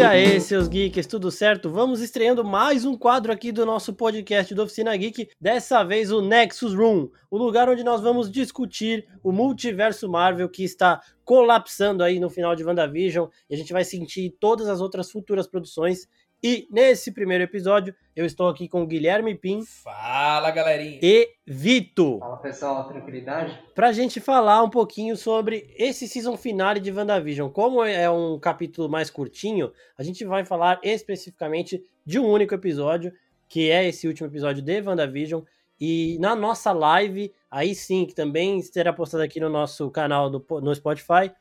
E 0.00 0.02
aí, 0.02 0.40
seus 0.40 0.66
geeks, 0.66 1.06
tudo 1.06 1.30
certo? 1.30 1.68
Vamos 1.68 2.00
estreando 2.00 2.42
mais 2.42 2.86
um 2.86 2.96
quadro 2.96 3.30
aqui 3.30 3.52
do 3.52 3.66
nosso 3.66 3.92
podcast 3.92 4.54
do 4.54 4.62
Oficina 4.62 4.96
Geek, 4.96 5.28
dessa 5.38 5.84
vez 5.84 6.10
o 6.10 6.22
Nexus 6.22 6.74
Room, 6.74 7.10
o 7.30 7.36
lugar 7.36 7.68
onde 7.68 7.84
nós 7.84 8.00
vamos 8.00 8.30
discutir 8.30 9.06
o 9.22 9.30
multiverso 9.30 10.08
Marvel 10.08 10.48
que 10.48 10.64
está 10.64 11.02
colapsando 11.22 12.02
aí 12.02 12.18
no 12.18 12.30
final 12.30 12.56
de 12.56 12.64
WandaVision, 12.64 13.28
e 13.50 13.54
a 13.54 13.58
gente 13.58 13.74
vai 13.74 13.84
sentir 13.84 14.34
todas 14.40 14.68
as 14.68 14.80
outras 14.80 15.10
futuras 15.10 15.46
produções 15.46 16.08
e 16.42 16.66
nesse 16.70 17.12
primeiro 17.12 17.44
episódio, 17.44 17.94
eu 18.16 18.24
estou 18.24 18.48
aqui 18.48 18.68
com 18.68 18.86
Guilherme 18.86 19.34
Pim. 19.34 19.62
Fala, 19.64 20.50
galerinha! 20.50 20.98
E 21.02 21.28
Vito. 21.46 22.18
Fala, 22.18 22.36
pessoal, 22.38 22.88
tranquilidade? 22.88 23.58
Pra 23.74 23.92
gente 23.92 24.20
falar 24.20 24.62
um 24.62 24.70
pouquinho 24.70 25.16
sobre 25.16 25.74
esse 25.76 26.08
season 26.08 26.36
finale 26.36 26.80
de 26.80 26.90
WandaVision. 26.90 27.50
Como 27.50 27.84
é 27.84 28.08
um 28.10 28.38
capítulo 28.38 28.88
mais 28.88 29.10
curtinho, 29.10 29.72
a 29.98 30.02
gente 30.02 30.24
vai 30.24 30.44
falar 30.44 30.80
especificamente 30.82 31.84
de 32.06 32.18
um 32.18 32.26
único 32.26 32.54
episódio, 32.54 33.12
que 33.48 33.70
é 33.70 33.86
esse 33.86 34.08
último 34.08 34.28
episódio 34.28 34.62
de 34.62 34.80
WandaVision. 34.80 35.42
E 35.80 36.18
na 36.20 36.34
nossa 36.34 36.72
live, 36.72 37.32
aí 37.50 37.74
sim, 37.74 38.06
que 38.06 38.14
também 38.14 38.60
será 38.62 38.92
postada 38.92 39.24
aqui 39.24 39.40
no 39.40 39.48
nosso 39.48 39.90
canal 39.90 40.30
do, 40.30 40.44
no 40.60 40.74
Spotify 40.74 41.32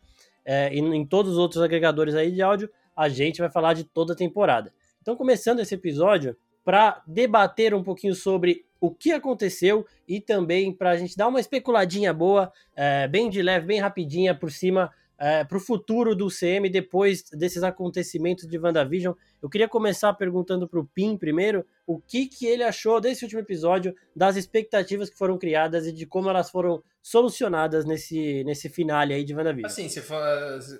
é, 0.45 0.73
e 0.73 0.79
em 0.79 1.05
todos 1.05 1.33
os 1.33 1.37
outros 1.37 1.61
agregadores 1.61 2.15
aí 2.15 2.31
de 2.31 2.41
áudio, 2.41 2.69
a 2.95 3.07
gente 3.07 3.39
vai 3.39 3.49
falar 3.49 3.73
de 3.73 3.83
toda 3.83 4.13
a 4.13 4.15
temporada. 4.15 4.73
Então, 5.01 5.15
começando 5.15 5.59
esse 5.59 5.75
episódio, 5.75 6.35
para 6.63 7.01
debater 7.07 7.73
um 7.73 7.83
pouquinho 7.83 8.13
sobre 8.13 8.65
o 8.79 8.91
que 8.91 9.11
aconteceu 9.11 9.85
e 10.07 10.21
também 10.21 10.71
para 10.71 10.91
a 10.91 10.97
gente 10.97 11.17
dar 11.17 11.27
uma 11.27 11.39
especuladinha 11.39 12.13
boa, 12.13 12.51
é, 12.75 13.07
bem 13.07 13.29
de 13.29 13.41
leve, 13.41 13.65
bem 13.65 13.79
rapidinha 13.79 14.35
por 14.35 14.51
cima 14.51 14.91
é, 15.19 15.43
para 15.43 15.57
o 15.57 15.61
futuro 15.61 16.15
do 16.15 16.29
CM 16.29 16.69
depois 16.69 17.23
desses 17.31 17.61
acontecimentos 17.61 18.47
de 18.47 18.57
WandaVision. 18.57 19.13
Eu 19.41 19.49
queria 19.49 19.67
começar 19.67 20.13
perguntando 20.13 20.67
para 20.67 20.79
o 20.79 20.85
Pim 20.85 21.17
primeiro 21.17 21.65
o 21.85 21.99
que, 21.99 22.25
que 22.25 22.45
ele 22.45 22.63
achou 22.63 23.01
desse 23.01 23.25
último 23.25 23.41
episódio, 23.41 23.93
das 24.15 24.37
expectativas 24.37 25.09
que 25.09 25.17
foram 25.17 25.37
criadas 25.37 25.85
e 25.85 25.91
de 25.91 26.05
como 26.05 26.29
elas 26.29 26.49
foram 26.49 26.81
solucionadas 27.01 27.83
nesse, 27.83 28.43
nesse 28.45 28.69
finale 28.69 29.13
aí 29.13 29.25
de 29.25 29.35
WandaVision. 29.35 29.65
Assim, 29.65 29.89
você, 29.89 30.01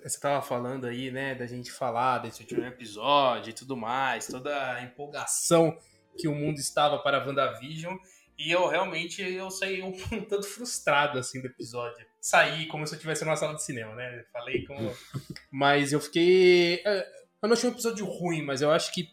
estava 0.06 0.42
falando 0.42 0.86
aí, 0.86 1.12
né, 1.12 1.36
da 1.36 1.46
gente 1.46 1.70
falar 1.70 2.20
desse 2.20 2.42
último 2.42 2.64
episódio 2.64 3.50
e 3.50 3.54
tudo 3.54 3.76
mais, 3.76 4.28
toda 4.28 4.74
a 4.74 4.84
empolgação 4.84 5.78
que 6.18 6.28
o 6.30 6.36
mundo 6.36 6.60
estava 6.60 6.98
para 7.00 7.26
WandaVision. 7.26 7.98
E 8.38 8.52
eu 8.52 8.68
realmente 8.70 9.22
eu 9.22 9.52
saí 9.52 9.82
um, 9.82 9.90
um 9.90 10.24
tanto 10.24 10.48
frustrado 10.48 11.20
assim 11.20 11.42
do 11.42 11.48
episódio. 11.48 12.08
Saí 12.22 12.68
como 12.68 12.86
se 12.86 12.94
eu 12.94 12.98
estivesse 12.98 13.24
numa 13.24 13.36
sala 13.36 13.56
de 13.56 13.64
cinema, 13.64 13.96
né? 13.96 14.26
Falei 14.32 14.66
como. 14.66 14.94
mas 15.50 15.94
eu 15.94 16.02
fiquei. 16.02 16.82
É, 16.86 17.08
eu 17.42 17.48
não 17.48 17.54
achei 17.54 17.70
um 17.70 17.74
episódio 17.74 18.06
ruim, 18.06 18.42
mas 18.42 18.62
eu 18.62 18.72
acho 18.72 18.94
que, 18.94 19.10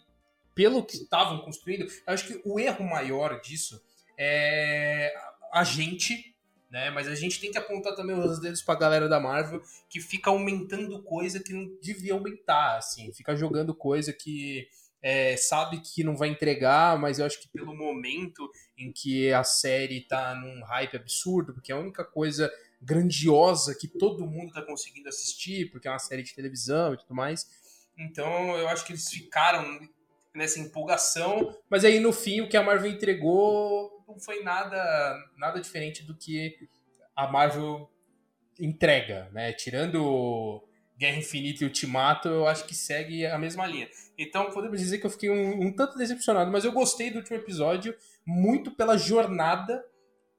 pelo 0.54 0.84
que 0.84 0.96
estavam 0.96 1.40
construindo, 1.40 1.84
eu 1.84 2.12
acho 2.12 2.26
que 2.26 2.40
o 2.44 2.58
erro 2.58 2.84
maior 2.84 3.40
disso 3.40 3.80
é 4.18 5.14
a 5.52 5.62
gente, 5.62 6.34
né? 6.70 6.90
Mas 6.90 7.06
a 7.06 7.14
gente 7.14 7.40
tem 7.40 7.50
que 7.52 7.58
apontar 7.58 7.94
também 7.94 8.18
os 8.18 8.40
dedos 8.40 8.62
pra 8.62 8.74
galera 8.74 9.08
da 9.08 9.20
Marvel 9.20 9.62
que 9.88 10.00
fica 10.00 10.30
aumentando 10.30 11.02
coisa 11.02 11.40
que 11.40 11.52
não 11.52 11.78
devia 11.80 12.14
aumentar, 12.14 12.76
assim, 12.76 13.12
fica 13.12 13.36
jogando 13.36 13.74
coisa 13.74 14.12
que 14.12 14.68
é, 15.02 15.36
sabe 15.36 15.80
que 15.80 16.02
não 16.02 16.16
vai 16.16 16.28
entregar, 16.28 16.98
mas 16.98 17.18
eu 17.18 17.26
acho 17.26 17.40
que 17.40 17.48
pelo 17.48 17.76
momento 17.76 18.50
em 18.76 18.90
que 18.90 19.32
a 19.32 19.44
série 19.44 20.00
tá 20.00 20.34
num 20.34 20.64
hype 20.64 20.96
absurdo, 20.96 21.54
porque 21.54 21.70
a 21.70 21.78
única 21.78 22.04
coisa 22.04 22.52
grandiosa 22.86 23.74
que 23.74 23.88
todo 23.88 24.24
mundo 24.24 24.52
tá 24.52 24.62
conseguindo 24.62 25.08
assistir, 25.08 25.70
porque 25.70 25.88
é 25.88 25.90
uma 25.90 25.98
série 25.98 26.22
de 26.22 26.34
televisão 26.34 26.94
e 26.94 26.96
tudo 26.96 27.14
mais. 27.14 27.46
Então 27.98 28.56
eu 28.56 28.68
acho 28.68 28.86
que 28.86 28.92
eles 28.92 29.08
ficaram 29.10 29.80
nessa 30.32 30.60
empolgação, 30.60 31.54
mas 31.68 31.84
aí 31.84 31.98
no 31.98 32.12
fim 32.12 32.40
o 32.40 32.48
que 32.48 32.56
a 32.56 32.62
Marvel 32.62 32.90
entregou 32.90 34.04
não 34.06 34.20
foi 34.20 34.42
nada 34.42 35.16
nada 35.36 35.60
diferente 35.60 36.04
do 36.04 36.14
que 36.14 36.56
a 37.14 37.26
Marvel 37.26 37.90
entrega, 38.60 39.28
né? 39.32 39.52
Tirando 39.52 40.62
Guerra 40.96 41.18
Infinita 41.18 41.64
e 41.64 41.66
Ultimato, 41.66 42.28
eu 42.28 42.46
acho 42.46 42.64
que 42.64 42.74
segue 42.74 43.26
a 43.26 43.38
mesma 43.38 43.66
linha. 43.66 43.88
Então, 44.16 44.50
podemos 44.50 44.80
dizer 44.80 44.98
que 44.98 45.06
eu 45.06 45.10
fiquei 45.10 45.28
um, 45.28 45.66
um, 45.66 45.72
tanto 45.72 45.98
decepcionado, 45.98 46.50
mas 46.50 46.64
eu 46.64 46.72
gostei 46.72 47.10
do 47.10 47.18
último 47.18 47.36
episódio 47.36 47.94
muito 48.24 48.70
pela 48.70 48.96
jornada 48.96 49.84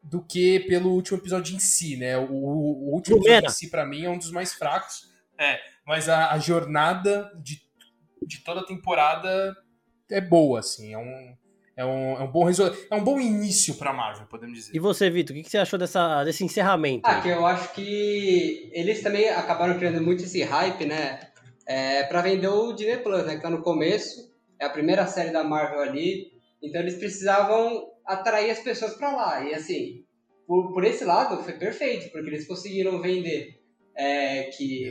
do 0.10 0.22
que 0.22 0.62
pelo 0.62 0.92
último 0.92 1.18
episódio 1.18 1.56
em 1.56 1.60
si, 1.60 1.98
né? 1.98 2.18
O, 2.18 2.32
o 2.32 2.94
último 2.94 3.18
episódio 3.18 3.48
em 3.48 3.52
si, 3.52 3.70
para 3.70 3.86
mim, 3.86 4.06
é 4.06 4.10
um 4.10 4.18
dos 4.18 4.32
mais 4.32 4.54
fracos. 4.54 5.10
É, 5.38 5.60
mas 5.86 6.10
a, 6.10 6.32
a, 6.32 6.40
jornada 6.40 7.32
de, 7.36 7.62
de 8.26 8.44
toda 8.44 8.62
a 8.62 8.66
temporada 8.66 9.56
é 10.10 10.22
boa, 10.22 10.60
assim. 10.60 10.94
É 10.94 10.98
um, 10.98 11.38
é 11.76 11.86
um, 11.86 12.18
é 12.18 12.24
um 12.24 12.32
bom 12.32 12.50
é 12.50 12.96
um 12.96 13.04
bom 13.04 13.20
início 13.20 13.76
para 13.76 13.94
Marvel, 13.94 14.26
podemos 14.28 14.58
dizer. 14.58 14.76
E 14.76 14.80
você, 14.80 15.10
Vitor, 15.10 15.36
o 15.36 15.38
que, 15.38 15.44
que 15.44 15.52
você 15.52 15.58
achou 15.58 15.78
dessa, 15.78 16.24
desse 16.24 16.44
encerramento? 16.44 17.02
Ah, 17.06 17.22
que 17.22 17.30
eu 17.30 17.46
acho 17.46 17.74
que 17.74 18.72
eles 18.74 19.04
também 19.04 19.30
acabaram 19.30 19.78
criando 19.78 20.02
muito 20.02 20.24
esse 20.24 20.42
hype, 20.42 20.86
né? 20.86 21.20
É, 21.66 22.04
para 22.04 22.22
vender 22.22 22.48
o 22.48 22.72
Disney 22.72 22.98
Plus, 22.98 23.26
né? 23.26 23.36
Que 23.36 23.42
tá 23.42 23.50
no 23.50 23.62
começo, 23.62 24.34
é 24.60 24.66
a 24.66 24.70
primeira 24.70 25.06
série 25.06 25.32
da 25.32 25.44
Marvel 25.44 25.82
ali, 25.82 26.32
então 26.64 26.82
eles 26.82 26.96
precisavam 26.96 27.97
atrair 28.08 28.52
as 28.52 28.60
pessoas 28.60 28.96
para 28.96 29.16
lá. 29.16 29.44
E 29.44 29.54
assim, 29.54 30.06
por, 30.48 30.74
por 30.74 30.84
esse 30.84 31.04
lado 31.04 31.44
foi 31.44 31.54
perfeito, 31.54 32.12
porque 32.12 32.30
eles 32.30 32.48
conseguiram 32.48 33.02
vender 33.02 33.60
é, 33.96 34.44
que 34.44 34.90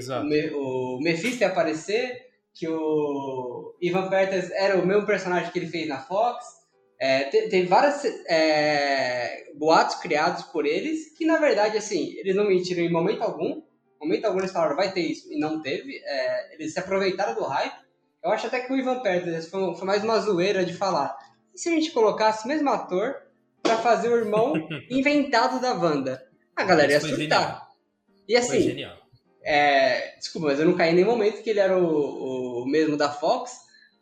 o, 0.54 0.96
o 0.96 1.00
Mephisto 1.02 1.42
ia 1.42 1.48
aparecer, 1.48 2.26
que 2.54 2.68
o 2.68 3.76
Ivan 3.80 4.08
Peters 4.08 4.50
era 4.50 4.78
o 4.78 4.86
mesmo 4.86 5.06
personagem 5.06 5.50
que 5.50 5.58
ele 5.58 5.68
fez 5.68 5.88
na 5.88 6.00
Fox, 6.00 6.44
é, 6.98 7.24
tem, 7.24 7.66
vários 7.66 8.04
é, 8.26 9.52
boatos 9.54 9.96
criados 9.96 10.44
por 10.44 10.64
eles 10.64 11.14
que, 11.16 11.26
na 11.26 11.38
verdade, 11.38 11.76
assim, 11.76 12.14
eles 12.16 12.34
não 12.34 12.48
mentiram 12.48 12.82
em 12.82 12.90
momento 12.90 13.22
algum. 13.22 13.50
Em 13.50 13.64
momento 14.00 14.24
algum 14.24 14.38
eles 14.38 14.52
falaram, 14.52 14.76
vai 14.76 14.92
ter 14.92 15.02
isso, 15.02 15.30
e 15.30 15.38
não 15.38 15.60
teve. 15.60 16.00
É, 16.04 16.54
eles 16.54 16.72
se 16.72 16.80
aproveitaram 16.80 17.34
do 17.34 17.44
hype. 17.44 17.86
Eu 18.24 18.30
acho 18.30 18.46
até 18.46 18.60
que 18.60 18.72
o 18.72 18.76
Ivan 18.76 19.00
Peters 19.00 19.48
foi, 19.48 19.74
foi 19.74 19.86
mais 19.86 20.02
uma 20.02 20.18
zoeira 20.18 20.64
de 20.64 20.72
falar. 20.72 21.16
E 21.56 21.58
se 21.58 21.70
a 21.70 21.72
gente 21.72 21.90
colocasse 21.90 22.44
o 22.44 22.48
mesmo 22.48 22.68
ator 22.68 23.16
para 23.62 23.78
fazer 23.78 24.10
o 24.10 24.16
irmão 24.18 24.52
inventado 24.90 25.58
da 25.58 25.72
Wanda? 25.72 26.22
A 26.54 26.64
galera 26.64 26.92
ia 26.92 27.00
surtar. 27.00 27.66
E 28.28 28.36
assim, 28.36 28.84
é, 29.42 30.16
desculpa, 30.18 30.48
mas 30.48 30.60
eu 30.60 30.66
não 30.66 30.76
caí 30.76 30.92
em 30.92 30.96
nenhum 30.96 31.12
momento 31.12 31.42
que 31.42 31.48
ele 31.48 31.60
era 31.60 31.78
o, 31.78 32.62
o 32.62 32.66
mesmo 32.66 32.94
da 32.94 33.10
Fox, 33.10 33.52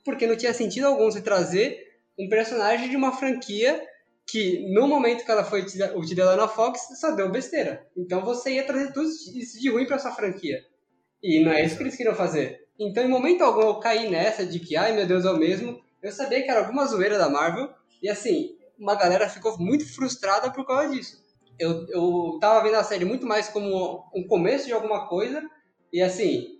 porque 0.05 0.27
não 0.27 0.37
tinha 0.37 0.53
sentido 0.53 0.89
algum 0.89 1.09
se 1.13 1.23
trazer 1.23 1.79
um 2.19 2.29
personagem 2.29 2.91
de 2.91 2.97
uma 2.97 3.13
franquia 3.13 3.81
que 4.27 4.73
no 4.73 4.89
momento 4.89 5.25
que 5.25 5.31
ela 5.31 5.45
foi 5.45 5.63
utilizada 5.63 6.35
na 6.35 6.49
Fox 6.49 6.81
só 6.99 7.13
deu 7.13 7.31
besteira. 7.31 7.87
Então 7.97 8.25
você 8.25 8.55
ia 8.55 8.65
trazer 8.65 8.93
tudo 8.93 9.07
isso 9.07 9.61
de 9.61 9.71
ruim 9.71 9.87
para 9.87 10.01
sua 10.01 10.11
franquia. 10.11 10.61
E 11.23 11.45
não 11.45 11.53
é 11.53 11.65
isso 11.65 11.77
que 11.77 11.85
eles 11.85 11.95
queriam 11.95 12.17
fazer. 12.17 12.67
Então 12.81 13.05
em 13.05 13.09
momento 13.09 13.45
algum 13.45 13.61
eu 13.61 13.79
caí 13.79 14.11
nessa 14.11 14.45
de 14.45 14.59
que, 14.59 14.75
ai 14.75 14.93
meu 14.93 15.07
Deus, 15.07 15.25
é 15.25 15.31
o 15.31 15.37
mesmo. 15.37 15.84
Eu 16.05 16.13
sabia 16.13 16.43
que 16.43 16.51
era 16.51 16.61
alguma 16.61 16.85
zoeira 16.85 17.17
da 17.17 17.31
Marvel. 17.31 17.71
E 18.03 18.11
assim, 18.11 18.59
uma 18.79 18.95
galera 18.95 19.27
ficou 19.27 19.59
muito 19.59 19.91
frustrada 19.91 20.51
por 20.53 20.67
causa 20.67 20.91
disso. 20.91 21.25
Eu, 21.59 21.87
eu 21.89 22.39
tava 22.39 22.63
vendo 22.63 22.77
a 22.77 22.85
série 22.85 23.07
muito 23.07 23.27
mais 23.27 23.49
como 23.49 24.05
um 24.15 24.27
começo 24.29 24.67
de 24.67 24.75
alguma 24.75 25.09
coisa. 25.09 25.43
E 25.91 26.03
assim, 26.03 26.59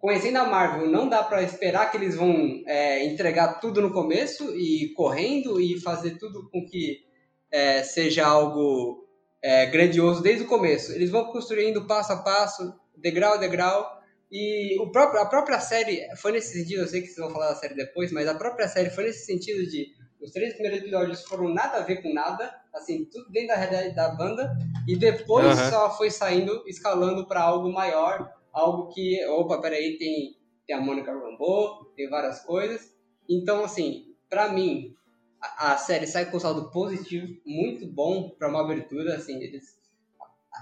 conhecendo 0.00 0.38
a 0.38 0.46
Marvel, 0.46 0.88
não 0.88 1.06
dá 1.06 1.22
para 1.22 1.42
esperar 1.42 1.90
que 1.90 1.98
eles 1.98 2.16
vão 2.16 2.62
é, 2.66 3.04
entregar 3.04 3.60
tudo 3.60 3.82
no 3.82 3.92
começo 3.92 4.56
e 4.56 4.94
correndo 4.94 5.60
e 5.60 5.78
fazer 5.78 6.16
tudo 6.16 6.48
com 6.48 6.64
que 6.64 7.04
é, 7.50 7.82
seja 7.82 8.26
algo 8.26 9.06
é, 9.42 9.66
grandioso 9.66 10.22
desde 10.22 10.44
o 10.44 10.48
começo. 10.48 10.92
Eles 10.92 11.10
vão 11.10 11.26
construindo 11.26 11.86
passo 11.86 12.14
a 12.14 12.22
passo, 12.22 12.72
degrau 12.96 13.34
a 13.34 13.36
degrau. 13.36 13.97
E 14.30 14.78
o 14.78 14.90
próprio, 14.90 15.20
a 15.20 15.26
própria 15.26 15.58
série 15.58 16.04
foi 16.16 16.32
nesse 16.32 16.58
sentido, 16.58 16.80
eu 16.80 16.86
sei 16.86 17.00
que 17.00 17.08
vocês 17.08 17.18
vão 17.18 17.32
falar 17.32 17.48
da 17.48 17.54
série 17.54 17.74
depois, 17.74 18.12
mas 18.12 18.28
a 18.28 18.34
própria 18.34 18.68
série 18.68 18.90
foi 18.90 19.04
nesse 19.04 19.24
sentido 19.24 19.66
de 19.66 19.94
os 20.20 20.32
três 20.32 20.52
primeiros 20.54 20.80
episódios 20.80 21.22
foram 21.22 21.48
nada 21.48 21.78
a 21.78 21.82
ver 21.82 22.02
com 22.02 22.12
nada, 22.12 22.52
assim, 22.74 23.04
tudo 23.04 23.30
dentro 23.30 23.48
da 23.48 23.56
realidade 23.56 23.94
da 23.94 24.08
banda, 24.10 24.56
e 24.86 24.96
depois 24.96 25.46
uhum. 25.46 25.70
só 25.70 25.96
foi 25.96 26.10
saindo, 26.10 26.62
escalando 26.66 27.26
para 27.26 27.42
algo 27.42 27.72
maior, 27.72 28.30
algo 28.52 28.88
que, 28.88 29.24
opa, 29.26 29.60
peraí, 29.60 29.96
tem, 29.96 30.36
tem 30.66 30.76
a 30.76 30.80
Mônica 30.80 31.12
Rambeau, 31.12 31.84
tem 31.96 32.08
várias 32.10 32.40
coisas. 32.40 32.94
Então, 33.28 33.64
assim, 33.64 34.14
para 34.28 34.52
mim, 34.52 34.94
a, 35.40 35.72
a, 35.72 35.76
série 35.78 36.06
sai 36.06 36.30
com 36.30 36.40
saldo 36.40 36.70
positivo, 36.70 37.28
muito 37.46 37.86
bom 37.86 38.30
para 38.30 38.48
uma 38.48 38.60
abertura, 38.60 39.14
assim, 39.14 39.40
eles, 39.40 39.78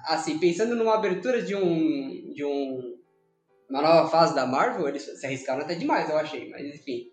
assim, 0.06 0.38
pensando 0.38 0.76
numa 0.76 0.94
abertura 0.94 1.42
de 1.42 1.56
um, 1.56 2.32
de 2.34 2.44
um, 2.44 2.95
uma 3.68 3.82
nova 3.82 4.08
fase 4.08 4.34
da 4.34 4.46
Marvel, 4.46 4.88
eles 4.88 5.02
se 5.02 5.26
arriscaram 5.26 5.62
até 5.62 5.74
demais, 5.74 6.08
eu 6.08 6.16
achei, 6.16 6.48
mas 6.48 6.62
enfim. 6.66 7.10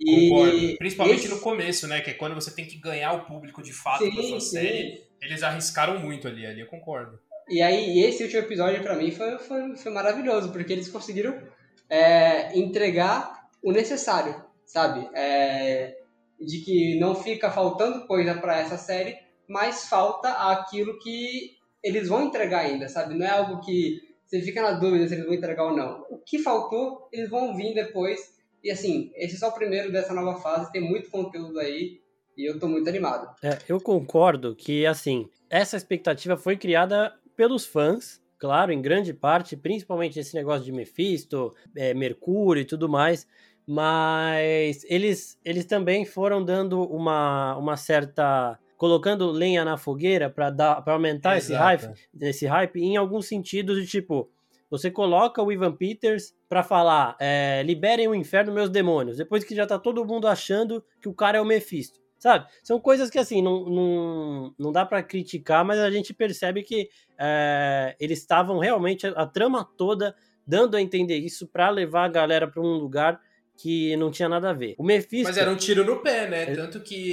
E 0.00 0.76
Principalmente 0.78 1.20
esse... 1.20 1.28
no 1.28 1.40
começo, 1.40 1.88
né? 1.88 2.00
Que 2.00 2.10
é 2.10 2.14
quando 2.14 2.34
você 2.34 2.50
tem 2.50 2.66
que 2.66 2.78
ganhar 2.78 3.12
o 3.12 3.24
público 3.24 3.62
de 3.62 3.72
fato 3.72 4.04
sim, 4.04 4.14
da 4.14 4.22
sua 4.22 4.40
sim. 4.40 4.50
série. 4.50 5.06
Eles 5.20 5.42
arriscaram 5.42 5.98
muito 5.98 6.28
ali, 6.28 6.46
ali 6.46 6.60
eu 6.60 6.66
concordo. 6.66 7.18
E 7.48 7.62
aí, 7.62 8.00
esse 8.00 8.22
último 8.22 8.40
episódio 8.40 8.82
para 8.82 8.96
mim 8.96 9.10
foi, 9.10 9.38
foi, 9.38 9.76
foi, 9.76 9.92
maravilhoso, 9.92 10.50
porque 10.52 10.72
eles 10.72 10.88
conseguiram 10.88 11.40
é, 11.88 12.56
entregar 12.58 13.48
o 13.62 13.72
necessário, 13.72 14.44
sabe? 14.66 15.08
É, 15.14 15.96
de 16.40 16.58
que 16.58 16.98
não 16.98 17.14
fica 17.14 17.50
faltando 17.50 18.06
coisa 18.06 18.34
para 18.34 18.58
essa 18.58 18.76
série, 18.76 19.16
mas 19.48 19.88
falta 19.88 20.28
aquilo 20.50 20.98
que 20.98 21.56
eles 21.82 22.08
vão 22.08 22.24
entregar 22.24 22.60
ainda, 22.60 22.88
sabe? 22.88 23.14
Não 23.14 23.24
é 23.24 23.30
algo 23.30 23.60
que 23.60 24.00
você 24.26 24.42
fica 24.42 24.60
na 24.60 24.72
dúvida 24.72 25.06
se 25.06 25.14
eles 25.14 25.24
vão 25.24 25.34
entregar 25.34 25.64
ou 25.64 25.76
não. 25.76 26.04
O 26.10 26.18
que 26.18 26.38
faltou, 26.40 27.08
eles 27.12 27.30
vão 27.30 27.56
vir 27.56 27.74
depois. 27.74 28.36
E 28.62 28.70
assim, 28.70 29.12
esse 29.14 29.36
é 29.36 29.38
só 29.38 29.48
o 29.48 29.54
primeiro 29.54 29.92
dessa 29.92 30.12
nova 30.12 30.40
fase, 30.40 30.72
tem 30.72 30.82
muito 30.82 31.08
conteúdo 31.08 31.60
aí 31.60 32.00
e 32.36 32.44
eu 32.44 32.58
tô 32.58 32.66
muito 32.68 32.88
animado. 32.88 33.34
É, 33.42 33.58
eu 33.68 33.80
concordo 33.80 34.54
que, 34.54 34.84
assim, 34.84 35.28
essa 35.48 35.76
expectativa 35.76 36.36
foi 36.36 36.56
criada 36.56 37.14
pelos 37.36 37.64
fãs, 37.64 38.20
claro, 38.38 38.72
em 38.72 38.82
grande 38.82 39.14
parte, 39.14 39.56
principalmente 39.56 40.18
esse 40.18 40.34
negócio 40.34 40.64
de 40.64 40.72
Mephisto, 40.72 41.54
é, 41.76 41.94
Mercúrio 41.94 42.60
e 42.60 42.66
tudo 42.66 42.88
mais, 42.88 43.26
mas 43.66 44.84
eles, 44.88 45.38
eles 45.44 45.64
também 45.64 46.04
foram 46.04 46.44
dando 46.44 46.82
uma, 46.82 47.56
uma 47.56 47.76
certa 47.76 48.58
colocando 48.76 49.30
lenha 49.30 49.64
na 49.64 49.76
fogueira 49.76 50.28
para 50.28 50.50
dar 50.50 50.82
para 50.82 50.92
aumentar 50.92 51.38
esse 51.38 51.54
hype, 51.54 51.92
esse 52.20 52.46
hype 52.46 52.80
em 52.80 52.96
alguns 52.96 53.26
sentidos 53.26 53.80
de 53.80 53.86
tipo, 53.86 54.30
você 54.70 54.90
coloca 54.90 55.42
o 55.42 55.52
Ivan 55.52 55.72
Peters 55.72 56.34
para 56.48 56.62
falar, 56.62 57.16
é, 57.20 57.62
liberem 57.64 58.08
o 58.08 58.14
inferno 58.14 58.52
meus 58.52 58.68
demônios, 58.68 59.16
depois 59.16 59.44
que 59.44 59.54
já 59.54 59.66
tá 59.66 59.78
todo 59.78 60.04
mundo 60.04 60.26
achando 60.26 60.84
que 61.00 61.08
o 61.08 61.14
cara 61.14 61.38
é 61.38 61.40
o 61.40 61.44
Mephisto. 61.44 62.00
Sabe? 62.18 62.46
São 62.62 62.80
coisas 62.80 63.10
que, 63.10 63.18
assim, 63.18 63.42
não, 63.42 63.68
não, 63.68 64.54
não 64.58 64.72
dá 64.72 64.86
para 64.86 65.02
criticar, 65.02 65.64
mas 65.64 65.78
a 65.78 65.90
gente 65.90 66.14
percebe 66.14 66.62
que 66.62 66.88
é, 67.18 67.94
eles 68.00 68.18
estavam 68.18 68.58
realmente, 68.58 69.06
a, 69.06 69.10
a, 69.10 69.26
trama 69.26 69.68
toda, 69.76 70.16
dando 70.46 70.76
a 70.76 70.82
entender 70.82 71.18
isso 71.18 71.46
para 71.46 71.68
levar 71.68 72.04
a 72.04 72.08
galera 72.08 72.48
para 72.48 72.62
um 72.62 72.74
lugar 72.78 73.20
que 73.56 73.96
não 73.96 74.10
tinha 74.10 74.28
nada 74.28 74.50
a 74.50 74.52
ver. 74.52 74.74
O 74.78 74.84
Mephisto... 74.84 75.28
Mas 75.28 75.36
era 75.36 75.50
um 75.50 75.56
tiro 75.56 75.84
no 75.84 76.02
pé, 76.02 76.28
né? 76.28 76.42
É... 76.42 76.54
Tanto 76.54 76.80
que 76.80 77.10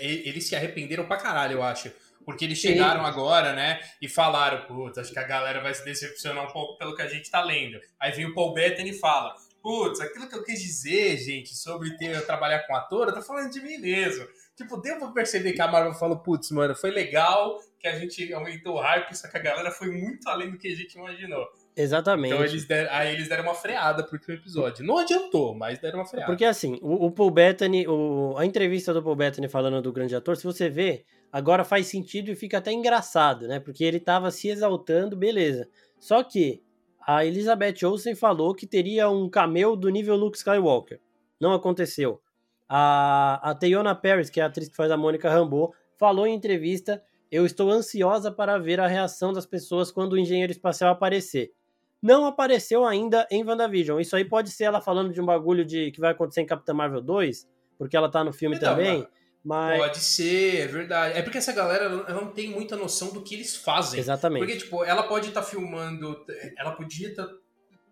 eles 0.00 0.46
se 0.46 0.54
arrependeram 0.54 1.06
pra 1.06 1.16
caralho, 1.16 1.54
eu 1.54 1.62
acho. 1.62 1.90
Porque 2.24 2.44
eles 2.44 2.58
chegaram 2.58 3.00
Sim. 3.00 3.08
agora, 3.08 3.54
né? 3.54 3.80
E 4.00 4.08
falaram, 4.08 4.66
putz, 4.66 4.98
acho 4.98 5.12
que 5.12 5.18
a 5.18 5.26
galera 5.26 5.60
vai 5.60 5.74
se 5.74 5.84
decepcionar 5.84 6.44
um 6.44 6.52
pouco 6.52 6.76
pelo 6.76 6.94
que 6.94 7.02
a 7.02 7.08
gente 7.08 7.30
tá 7.30 7.42
lendo. 7.42 7.80
Aí 7.98 8.12
vem 8.12 8.26
o 8.26 8.34
Paul 8.34 8.52
Bettany 8.52 8.90
e 8.90 8.98
fala, 8.98 9.34
putz, 9.62 10.00
aquilo 10.00 10.28
que 10.28 10.36
eu 10.36 10.44
quis 10.44 10.60
dizer, 10.60 11.16
gente, 11.16 11.56
sobre 11.56 11.96
ter 11.96 12.24
trabalhar 12.26 12.60
com 12.66 12.76
ator, 12.76 13.08
eu 13.08 13.14
tô 13.14 13.22
falando 13.22 13.50
de 13.50 13.60
mim 13.60 13.78
mesmo. 13.78 14.26
Tipo, 14.54 14.76
deu 14.76 14.98
pra 14.98 15.08
perceber 15.08 15.54
que 15.54 15.62
a 15.62 15.66
Marvel 15.66 15.94
falou, 15.94 16.18
putz, 16.18 16.50
mano, 16.50 16.74
foi 16.74 16.90
legal 16.90 17.58
que 17.78 17.88
a 17.88 17.98
gente 17.98 18.32
aumentou 18.32 18.74
o 18.76 18.80
hype, 18.80 19.14
só 19.14 19.26
que 19.26 19.38
a 19.38 19.40
galera 19.40 19.70
foi 19.70 19.90
muito 19.90 20.28
além 20.28 20.50
do 20.50 20.58
que 20.58 20.68
a 20.68 20.76
gente 20.76 20.98
imaginou. 20.98 21.48
Exatamente. 21.76 22.34
Então 22.34 22.44
eles 22.44 22.66
deram, 22.66 22.92
aí 22.92 23.14
eles 23.14 23.28
deram 23.28 23.44
uma 23.44 23.54
freada 23.54 24.02
pro 24.02 24.14
último 24.14 24.34
episódio. 24.34 24.84
Não 24.84 24.98
adiantou, 24.98 25.54
mas 25.54 25.78
deram 25.78 26.00
uma 26.00 26.04
freada. 26.04 26.26
Porque 26.26 26.44
assim, 26.44 26.78
o, 26.82 27.06
o 27.06 27.10
Paul 27.10 27.30
Bettany, 27.30 27.86
o, 27.86 28.34
a 28.36 28.44
entrevista 28.44 28.92
do 28.92 29.02
Paul 29.02 29.16
Bettany 29.16 29.48
falando 29.48 29.80
do 29.80 29.92
grande 29.92 30.14
ator, 30.14 30.36
se 30.36 30.44
você 30.44 30.68
vê, 30.68 31.04
agora 31.32 31.64
faz 31.64 31.86
sentido 31.86 32.30
e 32.30 32.36
fica 32.36 32.58
até 32.58 32.72
engraçado, 32.72 33.46
né? 33.46 33.60
Porque 33.60 33.84
ele 33.84 34.00
tava 34.00 34.30
se 34.30 34.48
exaltando, 34.48 35.16
beleza. 35.16 35.68
Só 35.98 36.22
que 36.22 36.62
a 37.06 37.24
Elizabeth 37.24 37.84
Olsen 37.84 38.14
falou 38.14 38.54
que 38.54 38.66
teria 38.66 39.08
um 39.08 39.28
cameo 39.28 39.76
do 39.76 39.88
nível 39.88 40.16
Luke 40.16 40.36
Skywalker. 40.36 41.00
Não 41.40 41.52
aconteceu. 41.52 42.20
A, 42.68 43.50
a 43.50 43.54
Teyona 43.54 43.94
Paris, 43.94 44.28
que 44.28 44.40
é 44.40 44.42
a 44.42 44.46
atriz 44.46 44.68
que 44.68 44.76
faz 44.76 44.90
a 44.90 44.96
Mônica 44.96 45.30
Rambeau, 45.30 45.72
falou 45.96 46.26
em 46.26 46.34
entrevista: 46.34 47.02
Eu 47.30 47.46
estou 47.46 47.70
ansiosa 47.70 48.30
para 48.30 48.58
ver 48.58 48.80
a 48.80 48.86
reação 48.86 49.32
das 49.32 49.46
pessoas 49.46 49.90
quando 49.90 50.12
o 50.12 50.18
engenheiro 50.18 50.52
espacial 50.52 50.92
aparecer 50.92 51.52
não 52.02 52.24
apareceu 52.24 52.84
ainda 52.84 53.26
em 53.30 53.44
WandaVision. 53.44 54.00
Isso 54.00 54.16
aí 54.16 54.24
pode 54.24 54.50
ser 54.50 54.64
ela 54.64 54.80
falando 54.80 55.12
de 55.12 55.20
um 55.20 55.26
bagulho 55.26 55.64
de 55.64 55.90
que 55.90 56.00
vai 56.00 56.12
acontecer 56.12 56.40
em 56.40 56.46
Capitã 56.46 56.72
Marvel 56.72 57.00
2, 57.00 57.48
porque 57.78 57.96
ela 57.96 58.10
tá 58.10 58.24
no 58.24 58.32
filme 58.32 58.56
então, 58.56 58.74
também. 58.74 59.06
Mas... 59.44 59.78
Pode 59.78 59.98
ser, 59.98 60.60
é 60.60 60.66
verdade. 60.66 61.18
É 61.18 61.22
porque 61.22 61.38
essa 61.38 61.52
galera 61.52 61.88
não 61.88 62.30
tem 62.30 62.50
muita 62.50 62.76
noção 62.76 63.12
do 63.12 63.22
que 63.22 63.34
eles 63.34 63.56
fazem. 63.56 63.98
Exatamente. 63.98 64.44
Porque, 64.44 64.58
tipo, 64.58 64.84
ela 64.84 65.02
pode 65.04 65.28
estar 65.28 65.40
tá 65.40 65.46
filmando. 65.46 66.24
Ela 66.58 66.72
podia 66.72 67.08
estar 67.08 67.26
tá, 67.26 67.34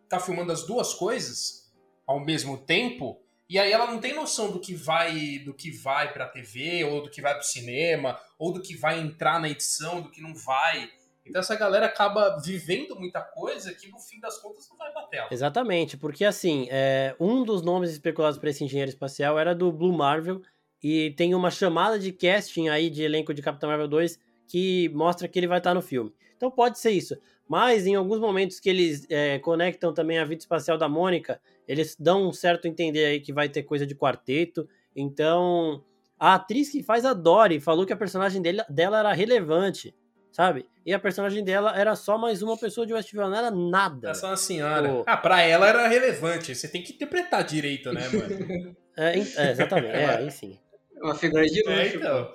tá 0.08 0.20
filmando 0.20 0.52
as 0.52 0.66
duas 0.66 0.92
coisas 0.94 1.72
ao 2.06 2.20
mesmo 2.20 2.58
tempo. 2.58 3.20
E 3.48 3.58
aí 3.58 3.72
ela 3.72 3.86
não 3.90 3.98
tem 3.98 4.14
noção 4.14 4.50
do 4.50 4.60
que 4.60 4.74
vai 4.74 5.38
do 5.38 5.54
que 5.54 5.70
vai 5.70 6.12
pra 6.12 6.28
TV, 6.28 6.84
ou 6.84 7.02
do 7.02 7.10
que 7.10 7.22
vai 7.22 7.34
pro 7.34 7.42
cinema, 7.42 8.20
ou 8.38 8.52
do 8.52 8.60
que 8.60 8.76
vai 8.76 9.00
entrar 9.00 9.40
na 9.40 9.48
edição, 9.48 10.02
do 10.02 10.10
que 10.10 10.20
não 10.20 10.34
vai. 10.34 10.90
Então 11.28 11.40
essa 11.40 11.54
galera 11.54 11.86
acaba 11.86 12.38
vivendo 12.38 12.96
muita 12.96 13.20
coisa 13.20 13.72
que 13.74 13.88
no 13.90 13.98
fim 13.98 14.18
das 14.20 14.38
contas 14.38 14.68
não 14.68 14.76
vai 14.76 14.90
pra 14.92 15.02
tela. 15.02 15.28
Exatamente, 15.30 15.96
porque 15.96 16.24
assim, 16.24 16.66
é, 16.70 17.14
um 17.20 17.44
dos 17.44 17.62
nomes 17.62 17.90
especulados 17.90 18.38
para 18.38 18.50
esse 18.50 18.64
engenheiro 18.64 18.90
espacial 18.90 19.38
era 19.38 19.54
do 19.54 19.70
Blue 19.70 19.96
Marvel 19.96 20.40
e 20.82 21.10
tem 21.16 21.34
uma 21.34 21.50
chamada 21.50 21.98
de 21.98 22.12
casting 22.12 22.68
aí 22.68 22.88
de 22.88 23.02
elenco 23.02 23.34
de 23.34 23.42
Capitão 23.42 23.68
Marvel 23.68 23.88
2 23.88 24.18
que 24.46 24.88
mostra 24.90 25.28
que 25.28 25.38
ele 25.38 25.46
vai 25.46 25.58
estar 25.58 25.74
no 25.74 25.82
filme. 25.82 26.12
Então 26.36 26.50
pode 26.50 26.78
ser 26.78 26.90
isso. 26.90 27.16
Mas 27.48 27.86
em 27.86 27.94
alguns 27.94 28.20
momentos 28.20 28.60
que 28.60 28.68
eles 28.68 29.06
é, 29.08 29.38
conectam 29.38 29.92
também 29.92 30.18
a 30.18 30.24
vida 30.24 30.40
espacial 30.40 30.76
da 30.76 30.88
Mônica, 30.88 31.40
eles 31.66 31.96
dão 31.98 32.28
um 32.28 32.32
certo 32.32 32.68
entender 32.68 33.06
aí 33.06 33.20
que 33.20 33.32
vai 33.32 33.48
ter 33.48 33.62
coisa 33.62 33.86
de 33.86 33.94
quarteto. 33.94 34.68
Então, 34.94 35.82
a 36.18 36.34
atriz 36.34 36.70
que 36.70 36.82
faz 36.82 37.04
a 37.04 37.14
Dory 37.14 37.58
falou 37.58 37.86
que 37.86 37.92
a 37.92 37.96
personagem 37.96 38.42
dele, 38.42 38.62
dela 38.68 38.98
era 38.98 39.12
relevante 39.12 39.94
sabe? 40.32 40.66
E 40.84 40.94
a 40.94 40.98
personagem 40.98 41.44
dela 41.44 41.78
era 41.78 41.94
só 41.94 42.16
mais 42.16 42.40
uma 42.42 42.56
pessoa 42.56 42.86
de 42.86 42.94
Westview, 42.94 43.28
não 43.28 43.36
era 43.36 43.50
nada. 43.50 44.08
Era 44.08 44.14
só 44.14 44.28
uma 44.28 44.36
senhora. 44.36 44.88
Pô. 44.88 45.04
Ah, 45.06 45.16
pra 45.16 45.42
ela 45.42 45.68
era 45.68 45.86
relevante. 45.86 46.54
Você 46.54 46.68
tem 46.68 46.82
que 46.82 46.92
interpretar 46.92 47.44
direito, 47.44 47.92
né, 47.92 48.08
mano? 48.08 48.76
é, 48.96 49.18
é, 49.18 49.50
exatamente. 49.50 49.94
É, 49.94 50.16
aí 50.16 50.30
sim. 50.30 50.58
Uma 51.00 51.14
figura 51.14 51.44
de 51.46 51.62
luxo. 51.62 51.70
É, 51.70 51.94
então. 51.94 52.34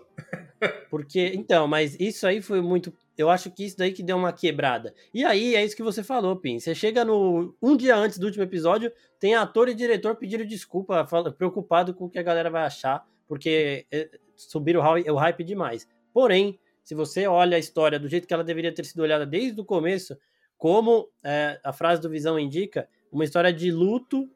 Porque, 0.90 1.32
então, 1.36 1.68
mas 1.68 2.00
isso 2.00 2.26
aí 2.26 2.42
foi 2.42 2.62
muito. 2.62 2.94
Eu 3.18 3.30
acho 3.30 3.52
que 3.52 3.66
isso 3.66 3.78
daí 3.78 3.92
que 3.92 4.04
deu 4.04 4.18
uma 4.18 4.32
quebrada. 4.32 4.94
E 5.14 5.24
aí, 5.26 5.56
é 5.56 5.64
isso 5.64 5.76
que 5.76 5.84
você 5.84 6.04
falou, 6.04 6.36
Pim. 6.36 6.60
Você 6.60 6.74
chega 6.74 7.04
no. 7.04 7.56
Um 7.62 7.76
dia 7.76 7.96
antes 7.96 8.18
do 8.18 8.26
último 8.26 8.44
episódio, 8.44 8.92
tem 9.20 9.36
ator 9.36 9.70
e 9.70 9.74
diretor 9.74 10.16
pedindo 10.16 10.46
desculpa, 10.46 11.06
preocupado 11.38 11.94
com 11.94 12.06
o 12.06 12.10
que 12.10 12.20
a 12.20 12.24
galera 12.24 12.50
vai 12.50 12.64
achar, 12.64 13.06
porque 13.28 13.86
é, 13.92 14.10
subiram 14.36 14.82
o 14.82 15.16
hype 15.16 15.44
demais. 15.44 15.88
Porém, 16.14 16.60
se 16.84 16.94
você 16.94 17.26
olha 17.26 17.56
a 17.56 17.60
história 17.60 18.00
do 18.00 18.08
jeito 18.08 18.28
que 18.28 18.34
ela 18.34 18.44
deveria 18.44 18.74
ter 18.74 18.86
sido 18.86 19.02
olhada 19.02 19.26
desde 19.26 19.60
o 19.60 19.66
começo, 19.66 20.18
como 20.58 21.10
é, 21.24 21.60
a 21.64 21.74
frase 21.74 22.02
do 22.02 22.10
Visão 22.10 22.40
indica, 22.40 22.88
uma 23.12 23.24
história 23.24 23.52
de 23.52 23.72
luto, 23.72 24.30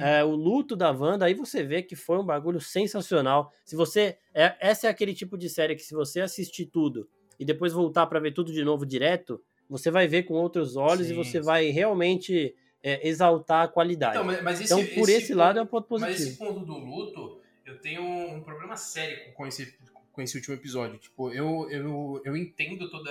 é, 0.00 0.22
o 0.22 0.30
luto 0.30 0.76
da 0.76 0.90
Wanda, 0.90 1.24
aí 1.24 1.34
você 1.34 1.62
vê 1.62 1.82
que 1.82 1.96
foi 1.96 2.18
um 2.18 2.24
bagulho 2.24 2.60
sensacional. 2.60 3.52
Se 3.64 3.74
você. 3.74 4.18
É, 4.34 4.54
essa 4.60 4.86
é 4.86 4.90
aquele 4.90 5.14
tipo 5.14 5.38
de 5.38 5.48
série 5.48 5.74
que, 5.74 5.82
se 5.82 5.94
você 5.94 6.20
assistir 6.20 6.66
tudo 6.66 7.08
e 7.38 7.44
depois 7.44 7.72
voltar 7.72 8.06
para 8.06 8.20
ver 8.20 8.32
tudo 8.32 8.52
de 8.52 8.64
novo 8.64 8.84
direto, 8.84 9.42
você 9.68 9.90
vai 9.90 10.06
ver 10.06 10.24
com 10.24 10.34
outros 10.34 10.76
olhos 10.76 11.06
sim, 11.06 11.14
e 11.14 11.16
você 11.16 11.40
sim. 11.40 11.44
vai 11.44 11.70
realmente 11.70 12.54
é, 12.82 13.08
exaltar 13.08 13.64
a 13.64 13.68
qualidade. 13.68 14.16
Então, 14.16 14.24
mas, 14.24 14.42
mas 14.42 14.60
esse, 14.60 14.72
então 14.72 14.84
por 14.94 15.08
esse, 15.08 15.24
esse 15.24 15.34
lado 15.34 15.58
é 15.58 15.62
um 15.62 15.66
ponto 15.66 15.88
positivo. 15.88 16.18
Mas 16.18 16.28
esse 16.28 16.36
ponto 16.36 16.60
do 16.60 16.76
luto, 16.78 17.40
eu 17.64 17.80
tenho 17.80 18.02
um 18.02 18.42
problema 18.42 18.76
sério 18.76 19.32
com 19.34 19.46
esse 19.46 19.74
com 20.12 20.22
esse 20.22 20.36
último 20.36 20.54
episódio. 20.54 20.98
Tipo, 20.98 21.30
eu, 21.32 21.68
eu, 21.70 22.22
eu 22.24 22.36
entendo 22.36 22.90
toda 22.90 23.10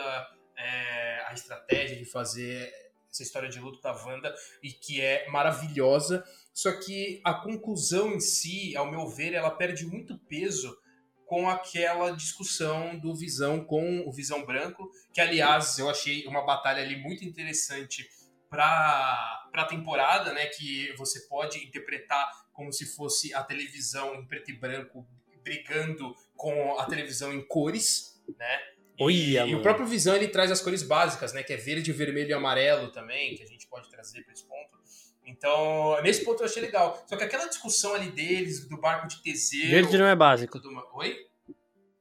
é, 0.58 1.24
a 1.28 1.34
estratégia 1.34 1.98
de 1.98 2.06
fazer 2.06 2.72
essa 3.10 3.24
história 3.24 3.50
de 3.50 3.60
luto 3.60 3.82
da 3.82 3.92
Wanda 3.92 4.34
e 4.64 4.72
que 4.72 5.02
é 5.02 5.28
maravilhosa, 5.30 6.24
só 6.54 6.72
que 6.72 7.20
a 7.26 7.34
conclusão 7.34 8.14
em 8.14 8.20
si, 8.20 8.76
ao 8.76 8.90
meu 8.90 9.08
ver, 9.08 9.34
ela 9.34 9.52
perde 9.52 9.86
muito 9.86 10.18
peso 10.18 10.78
com 11.26 11.50
aquela 11.50 12.12
discussão 12.12 12.98
do 13.00 13.16
Visão 13.16 13.64
com 13.64 14.02
o 14.08 14.12
Visão 14.12 14.46
Branco, 14.46 14.90
que 15.14 15.22
aliás 15.22 15.78
eu 15.78 15.90
achei 15.90 16.26
uma 16.28 16.46
batalha 16.46 16.82
ali 16.82 16.98
muito 16.98 17.24
interessante 17.24 18.06
para 18.50 19.50
a 19.54 19.66
temporada, 19.66 20.34
né, 20.34 20.46
que 20.48 20.94
você 20.98 21.22
pode 21.28 21.58
interpretar 21.60 22.30
como 22.52 22.72
se 22.74 22.86
fosse 22.86 23.34
a 23.34 23.42
televisão 23.44 24.14
em 24.16 24.26
preto 24.26 24.52
e 24.52 24.58
branco 24.58 25.08
brigando 25.42 26.14
com 26.42 26.80
a 26.80 26.86
televisão 26.86 27.32
em 27.32 27.40
cores, 27.40 28.20
né? 28.36 28.60
E, 29.00 29.38
e 29.38 29.56
o 29.56 29.62
próprio 29.62 29.86
Visão 29.86 30.16
ele 30.16 30.28
traz 30.28 30.52
as 30.52 30.60
cores 30.60 30.82
básicas, 30.82 31.34
né? 31.34 31.44
Que 31.44 31.54
é 31.54 31.58
verde, 31.58 31.92
vermelho 31.92 32.32
e 32.32 32.34
amarelo 32.34 32.92
também, 32.92 33.36
que 33.36 33.44
a 33.44 33.46
gente 33.46 33.68
pode 33.68 33.88
trazer 33.92 34.24
para 34.24 34.34
esse 34.34 34.44
ponto. 34.44 34.80
Então, 35.24 36.02
nesse 36.02 36.26
ponto 36.26 36.42
eu 36.42 36.48
achei 36.48 36.64
legal. 36.64 37.06
Só 37.08 37.16
que 37.16 37.24
aquela 37.24 37.46
discussão 37.46 37.94
ali 37.94 38.10
deles, 38.10 38.68
do 38.68 38.76
barco 38.78 39.08
de 39.08 39.22
Teseu. 39.22 39.70
Verde 39.70 40.00
não 40.00 40.08
é 40.08 40.16
básico. 40.16 40.60
Oi? 40.96 41.16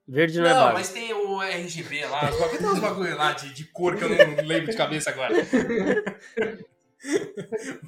Verde 0.08 0.38
não, 0.38 0.44
não 0.44 0.50
é 0.50 0.54
básico. 0.54 0.68
Não, 0.68 0.74
mas 0.74 0.88
tem 0.88 1.12
o 1.12 1.42
RGB 1.42 2.06
lá. 2.06 2.30
Tem 2.48 2.66
uns 2.66 2.80
bagulho 2.80 3.16
lá 3.16 3.32
de, 3.34 3.52
de 3.52 3.64
cor 3.64 3.94
que 3.96 4.04
eu 4.04 4.08
não 4.08 4.16
lembro 4.46 4.70
de 4.70 4.76
cabeça 4.76 5.10
agora. 5.10 5.34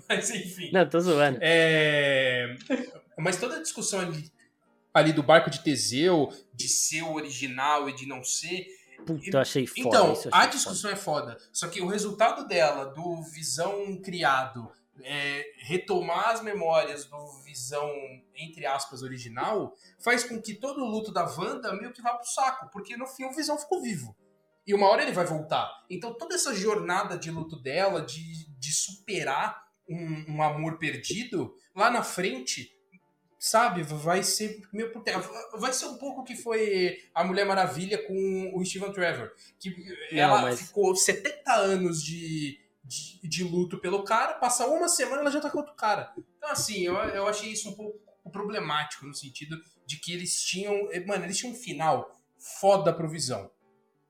mas 0.07 0.31
enfim. 0.31 0.71
Não, 0.71 0.87
tô 0.87 1.01
zoando. 1.01 1.39
É... 1.41 2.57
Mas 3.17 3.39
toda 3.39 3.57
a 3.57 3.63
discussão 3.63 4.01
ali 4.01 4.31
ali 4.93 5.13
do 5.13 5.23
barco 5.23 5.51
de 5.51 5.63
Teseu, 5.63 6.33
de 6.53 6.69
ser 6.69 7.03
o 7.03 7.15
original 7.15 7.89
e 7.89 7.95
de 7.95 8.07
não 8.07 8.23
ser. 8.23 8.67
Puta, 9.07 9.41
achei 9.41 9.67
foda. 9.67 9.89
Então, 9.89 10.13
achei 10.13 10.31
a 10.33 10.47
discussão 10.47 10.91
foda. 10.97 11.33
é 11.33 11.37
foda. 11.37 11.39
Só 11.53 11.69
que 11.69 11.81
o 11.81 11.87
resultado 11.87 12.47
dela, 12.47 12.87
do 12.87 13.23
visão 13.23 14.01
criado 14.01 14.71
é, 15.01 15.45
retomar 15.59 16.31
as 16.31 16.43
memórias 16.43 17.05
do 17.07 17.33
Visão, 17.45 17.89
entre 18.37 18.67
aspas, 18.67 19.03
original, 19.03 19.75
faz 19.99 20.25
com 20.25 20.41
que 20.41 20.55
todo 20.55 20.83
o 20.83 20.89
luto 20.89 21.13
da 21.13 21.25
Wanda 21.25 21.75
meio 21.75 21.93
que 21.93 22.03
vá 22.03 22.15
pro 22.15 22.29
saco, 22.29 22.71
porque 22.71 22.97
no 22.97 23.07
fim 23.07 23.25
o 23.25 23.33
Visão 23.33 23.59
ficou 23.59 23.81
vivo. 23.81 24.17
E 24.67 24.75
uma 24.75 24.89
hora 24.89 25.03
ele 25.03 25.13
vai 25.13 25.27
voltar. 25.27 25.69
Então 25.91 26.15
toda 26.15 26.35
essa 26.35 26.55
jornada 26.55 27.19
de 27.19 27.31
luto 27.31 27.57
dela, 27.57 28.01
de, 28.03 28.49
de 28.59 28.73
superar 28.73 29.63
um, 29.89 30.37
um 30.37 30.43
amor 30.43 30.79
perdido, 30.79 31.55
lá 31.75 31.91
na 31.91 32.03
frente 32.03 32.71
sabe, 33.43 33.83
vai 33.83 34.23
ser 34.23 34.63
meio 34.73 34.93
vai 35.55 35.73
ser 35.73 35.87
um 35.87 35.99
pouco 35.99 36.21
o 36.21 36.25
que 36.25 36.37
foi 36.37 36.97
a 37.13 37.25
Mulher 37.25 37.45
Maravilha 37.45 37.99
com 38.07 38.53
o 38.55 38.65
Steven 38.65 38.93
Trevor, 38.93 39.33
que 39.59 39.71
Não, 40.13 40.19
ela 40.21 40.43
mas... 40.43 40.61
ficou 40.61 40.95
70 40.95 41.53
anos 41.53 42.05
de, 42.05 42.61
de, 42.85 43.29
de, 43.29 43.43
luto 43.43 43.81
pelo 43.81 44.05
cara, 44.05 44.35
passa 44.35 44.65
uma 44.69 44.87
semana 44.87 45.23
ela 45.23 45.31
já 45.33 45.41
tá 45.41 45.51
com 45.51 45.59
outro 45.59 45.75
cara. 45.75 46.13
Então 46.37 46.53
assim, 46.53 46.83
eu, 46.83 46.95
eu 46.95 47.27
achei 47.27 47.51
isso 47.51 47.69
um 47.69 47.75
pouco 47.75 47.99
problemático 48.31 49.07
no 49.07 49.15
sentido 49.15 49.61
de 49.85 49.97
que 49.97 50.13
eles 50.13 50.41
tinham, 50.45 50.89
mano, 51.05 51.25
eles 51.25 51.37
tinham 51.37 51.53
um 51.53 51.59
final 51.59 52.17
foda 52.39 52.93
pro 52.93 53.11
Visão. 53.11 53.51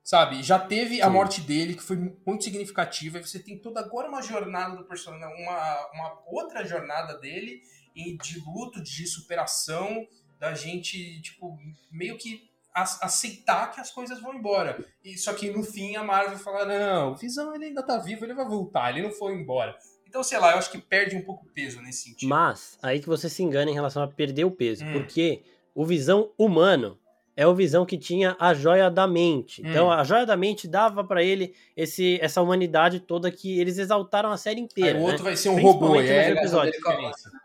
Sabe, 0.05 0.43
já 0.43 0.59
teve 0.59 0.97
Sim. 0.97 1.03
a 1.03 1.09
morte 1.09 1.41
dele, 1.41 1.75
que 1.75 1.83
foi 1.83 1.97
muito 2.27 2.45
significativa, 2.45 3.19
e 3.19 3.27
você 3.27 3.39
tem 3.39 3.57
toda 3.57 3.81
agora 3.81 4.09
uma 4.09 4.21
jornada 4.21 4.77
do 4.77 4.85
personagem, 4.85 5.43
uma, 5.43 5.91
uma 5.95 6.23
outra 6.27 6.67
jornada 6.67 7.17
dele, 7.19 7.63
de 7.95 8.41
luto, 8.41 8.83
de 8.83 9.07
superação, 9.07 10.07
da 10.39 10.55
gente, 10.55 11.21
tipo, 11.21 11.57
meio 11.91 12.17
que 12.17 12.51
aceitar 12.75 13.71
que 13.71 13.81
as 13.81 13.91
coisas 13.91 14.21
vão 14.21 14.35
embora. 14.35 14.85
E, 15.05 15.17
só 15.19 15.35
que 15.35 15.51
no 15.51 15.63
fim 15.63 15.95
a 15.97 16.03
Marvel 16.03 16.39
fala: 16.39 16.65
não, 16.65 17.13
o 17.13 17.17
Visão 17.17 17.55
ele 17.55 17.67
ainda 17.67 17.83
tá 17.83 17.99
vivo, 17.99 18.25
ele 18.25 18.35
vai 18.35 18.47
voltar, 18.47 18.91
ele 18.91 19.03
não 19.03 19.13
foi 19.13 19.35
embora. 19.35 19.77
Então, 20.07 20.23
sei 20.23 20.39
lá, 20.39 20.53
eu 20.53 20.59
acho 20.59 20.71
que 20.71 20.79
perde 20.79 21.17
um 21.17 21.23
pouco 21.23 21.47
o 21.47 21.53
peso 21.53 21.81
nesse 21.81 22.05
sentido. 22.05 22.29
Mas, 22.29 22.79
aí 22.83 23.01
que 23.01 23.09
você 23.09 23.31
se 23.31 23.43
engana 23.43 23.71
em 23.71 23.75
relação 23.75 24.03
a 24.03 24.09
perder 24.09 24.45
o 24.45 24.51
peso, 24.51 24.85
hum. 24.85 24.93
porque 24.93 25.43
o 25.75 25.87
Visão 25.87 26.31
humano 26.37 26.99
é 27.35 27.47
o 27.47 27.55
Visão 27.55 27.87
que 27.87 27.97
tinha 27.97 28.37
a 28.39 28.53
joia 28.53 28.91
da 28.91 29.07
mente. 29.07 29.63
Hum. 29.63 29.65
Então, 29.69 29.91
a 29.91 30.05
joia 30.05 30.27
da 30.27 30.37
mente 30.37 30.69
dava 30.69 31.03
para 31.03 31.23
ele 31.23 31.55
esse, 31.77 32.19
essa 32.21 32.43
humanidade 32.43 33.01
toda 33.01 33.31
que 33.31 33.59
eles 33.59 33.79
exaltaram 33.79 34.31
a 34.31 34.37
série 34.37 34.61
inteira. 34.61 34.99
Aí 34.99 35.03
o 35.03 35.07
outro 35.07 35.25
né? 35.25 35.31
vai 35.31 35.37
ser 35.37 35.49
um 35.49 35.61
robô, 35.61 36.01
é, 36.01 36.31
episódio. 36.31 36.73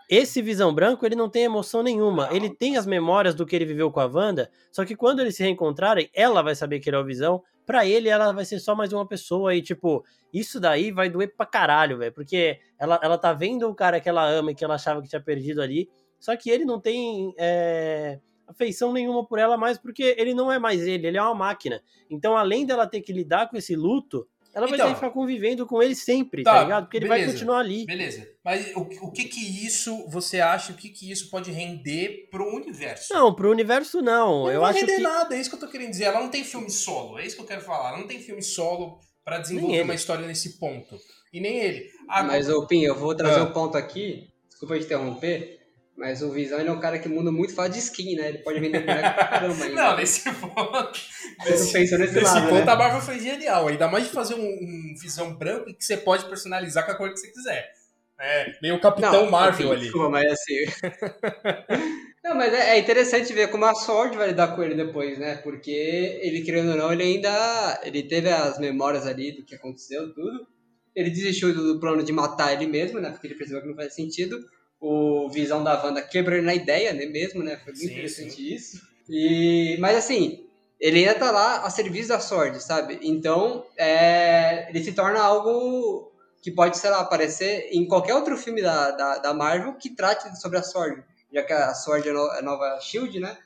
Esse 0.09 0.41
Visão 0.41 0.73
Branco, 0.73 1.05
ele 1.05 1.15
não 1.15 1.29
tem 1.29 1.43
emoção 1.43 1.81
nenhuma. 1.81 2.29
Ele 2.31 2.49
tem 2.49 2.75
as 2.77 2.85
memórias 2.85 3.33
do 3.33 3.45
que 3.45 3.55
ele 3.55 3.65
viveu 3.65 3.91
com 3.91 3.99
a 3.99 4.05
Wanda, 4.05 4.49
só 4.71 4.83
que 4.83 4.95
quando 4.95 5.21
eles 5.21 5.35
se 5.35 5.43
reencontrarem, 5.43 6.09
ela 6.13 6.41
vai 6.41 6.55
saber 6.55 6.79
que 6.79 6.89
ele 6.89 6.97
é 6.97 6.99
o 6.99 7.05
Visão. 7.05 7.41
Pra 7.65 7.85
ele, 7.85 8.07
ela 8.07 8.31
vai 8.31 8.45
ser 8.45 8.59
só 8.59 8.73
mais 8.73 8.93
uma 8.93 9.05
pessoa 9.05 9.53
e, 9.53 9.61
tipo, 9.61 10.05
isso 10.33 10.57
daí 10.57 10.89
vai 10.89 11.09
doer 11.09 11.33
pra 11.35 11.45
caralho, 11.45 11.97
velho. 11.97 12.13
Porque 12.13 12.59
ela, 12.79 12.97
ela 13.03 13.17
tá 13.17 13.33
vendo 13.33 13.67
o 13.69 13.75
cara 13.75 13.99
que 13.99 14.07
ela 14.07 14.25
ama 14.25 14.51
e 14.51 14.55
que 14.55 14.63
ela 14.63 14.75
achava 14.75 15.01
que 15.01 15.09
tinha 15.09 15.21
perdido 15.21 15.61
ali, 15.61 15.89
só 16.19 16.35
que 16.35 16.49
ele 16.49 16.65
não 16.65 16.79
tem... 16.79 17.33
É 17.37 18.19
afeição 18.47 18.93
nenhuma 18.93 19.25
por 19.25 19.39
ela 19.39 19.57
mais, 19.57 19.77
porque 19.77 20.15
ele 20.17 20.33
não 20.33 20.51
é 20.51 20.57
mais 20.57 20.81
ele, 20.81 21.07
ele 21.07 21.17
é 21.17 21.21
uma 21.21 21.35
máquina. 21.35 21.81
Então, 22.09 22.37
além 22.37 22.65
dela 22.65 22.87
ter 22.87 23.01
que 23.01 23.11
lidar 23.11 23.49
com 23.49 23.57
esse 23.57 23.75
luto, 23.75 24.27
ela 24.57 24.65
vai 24.65 24.75
ter 24.75 24.83
então. 24.83 24.89
que 24.89 24.95
ficar 24.95 25.11
convivendo 25.11 25.67
com 25.67 25.83
ele 25.83 25.93
sempre, 25.93 26.41
tá, 26.41 26.55
tá 26.55 26.63
ligado? 26.63 26.85
Porque 26.85 26.99
beleza, 26.99 27.15
ele 27.15 27.25
vai 27.25 27.33
continuar 27.33 27.59
ali. 27.59 27.85
Beleza. 27.85 28.27
Mas 28.43 28.75
o, 28.75 28.79
o 28.79 29.11
que 29.11 29.25
que 29.25 29.65
isso, 29.65 30.07
você 30.09 30.39
acha, 30.39 30.71
o 30.71 30.75
que 30.75 30.89
que 30.89 31.11
isso 31.11 31.29
pode 31.29 31.51
render 31.51 32.27
pro 32.31 32.55
universo? 32.55 33.13
Não, 33.13 33.35
pro 33.35 33.51
universo 33.51 34.01
não. 34.01 34.45
não 34.45 34.51
eu 34.51 34.61
vai 34.61 34.71
acho 34.71 34.79
render 34.79 34.95
que... 34.95 35.01
nada, 35.01 35.35
é 35.35 35.39
isso 35.39 35.49
que 35.49 35.55
eu 35.57 35.59
tô 35.59 35.67
querendo 35.67 35.91
dizer. 35.91 36.05
Ela 36.05 36.21
não 36.21 36.29
tem 36.29 36.43
filme 36.43 36.71
solo, 36.71 37.19
é 37.19 37.25
isso 37.27 37.35
que 37.35 37.41
eu 37.43 37.47
quero 37.47 37.61
falar. 37.61 37.89
Ela 37.89 37.99
não 37.99 38.07
tem 38.07 38.19
filme 38.19 38.41
solo 38.41 38.99
para 39.23 39.37
desenvolver 39.37 39.83
uma 39.83 39.93
história 39.93 40.25
nesse 40.25 40.57
ponto. 40.57 40.97
E 41.31 41.39
nem 41.39 41.59
ele. 41.59 41.87
Agora... 42.07 42.33
Mas, 42.33 42.49
ô 42.49 42.65
Pim, 42.65 42.81
eu 42.81 42.95
vou 42.95 43.13
trazer 43.15 43.41
ah. 43.41 43.43
um 43.43 43.53
ponto 43.53 43.77
aqui, 43.77 44.27
desculpa 44.49 44.79
te 44.79 44.85
interromper, 44.85 45.59
mas 45.97 46.21
o 46.21 46.29
Visão 46.29 46.59
é 46.59 46.71
um 46.71 46.79
cara 46.79 46.99
que 46.99 47.09
muda 47.09 47.31
muito 47.31 47.55
fácil 47.55 47.73
de 47.73 47.79
skin, 47.79 48.15
né? 48.15 48.29
Ele 48.29 48.37
pode 48.37 48.59
vender 48.59 48.81
boneco 48.81 49.15
pra 49.15 49.27
caramba 49.27 49.63
ainda. 49.65 49.73
Não, 49.81 49.97
nesse 49.97 50.31
ponto. 50.31 50.99
Pensou 51.43 51.79
nesse, 51.79 51.97
nesse 51.97 52.19
lado, 52.19 52.49
ponto 52.49 52.65
né? 52.65 52.71
a 52.71 52.75
Marvel 52.75 53.01
foi 53.01 53.19
genial. 53.19 53.67
Ainda 53.67 53.87
mais 53.87 54.03
de 54.03 54.11
fazer 54.11 54.35
um, 54.35 54.45
um, 54.45 54.95
Visão 55.01 55.33
branco 55.33 55.73
que 55.73 55.83
você 55.83 55.97
pode 55.97 56.25
personalizar 56.25 56.85
com 56.85 56.91
a 56.91 56.95
cor 56.95 57.11
que 57.11 57.17
você 57.17 57.31
quiser. 57.31 57.73
É, 58.19 58.53
meio 58.61 58.75
o 58.75 58.79
Capitão 58.79 59.23
Não, 59.23 59.31
Marvel 59.31 59.71
ali. 59.71 59.81
Desculpa, 59.81 60.09
mas 60.09 60.31
assim. 60.31 60.65
não, 62.23 62.35
mas 62.35 62.53
é, 62.53 62.75
é, 62.75 62.79
interessante 62.79 63.33
ver 63.33 63.49
como 63.49 63.65
a 63.65 63.73
Sword 63.73 64.15
vai 64.17 64.27
lidar 64.27 64.55
com 64.55 64.61
ele 64.61 64.75
depois, 64.75 65.17
né? 65.17 65.37
Porque 65.37 66.19
ele, 66.21 66.41
querendo 66.41 66.71
ou 66.71 66.77
não, 66.77 66.93
ele 66.93 67.01
ainda. 67.01 67.81
Ele 67.83 68.03
teve 68.03 68.29
as 68.29 68.59
memórias 68.59 69.07
ali 69.07 69.31
do 69.31 69.43
que 69.43 69.55
aconteceu, 69.55 70.13
tudo. 70.13 70.47
Ele 70.95 71.09
desistiu 71.09 71.53
do 71.55 71.79
plano 71.79 72.03
de 72.03 72.11
matar 72.11 72.53
ele 72.53 72.67
mesmo, 72.67 72.99
né? 72.99 73.09
Porque 73.09 73.25
ele 73.25 73.35
percebeu 73.35 73.63
que 73.63 73.67
não 73.67 73.75
faz 73.75 73.95
sentido 73.95 74.37
o 74.79 75.29
Visão 75.29 75.63
da 75.63 75.83
Wanda 75.83 76.01
quebrou 76.01 76.41
na 76.41 76.53
ideia, 76.53 76.93
né, 76.93 77.05
mesmo, 77.05 77.43
né? 77.43 77.57
Foi 77.57 77.73
muito 77.73 77.79
sim, 77.79 77.91
interessante 77.91 78.35
sim. 78.35 78.53
isso. 78.53 78.87
E, 79.09 79.77
mas 79.79 79.97
assim, 79.97 80.45
ele 80.79 80.99
ainda 80.99 81.15
tá 81.15 81.31
lá 81.31 81.65
a 81.65 81.69
serviço 81.69 82.09
da 82.09 82.19
Sword, 82.19 82.61
sabe? 82.61 82.99
Então, 83.01 83.65
é, 83.77 84.69
ele 84.69 84.83
se 84.83 84.91
torna 84.91 85.19
algo 85.19 86.11
que 86.41 86.51
pode, 86.51 86.77
sei 86.77 86.89
lá, 86.89 86.99
aparecer 86.99 87.69
em 87.71 87.87
qualquer 87.87 88.13
outro 88.13 88.37
filme 88.37 88.61
da, 88.61 88.91
da, 88.91 89.17
da 89.17 89.33
Marvel 89.33 89.73
que 89.73 89.89
trate 89.89 90.39
sobre 90.39 90.59
a 90.59 90.63
Sword, 90.63 91.03
já 91.33 91.43
que 91.43 91.53
a 91.53 91.73
Sword 91.73 92.07
é 92.07 92.11
a 92.11 92.41
nova 92.41 92.79
Shield, 92.81 93.19
né? 93.19 93.37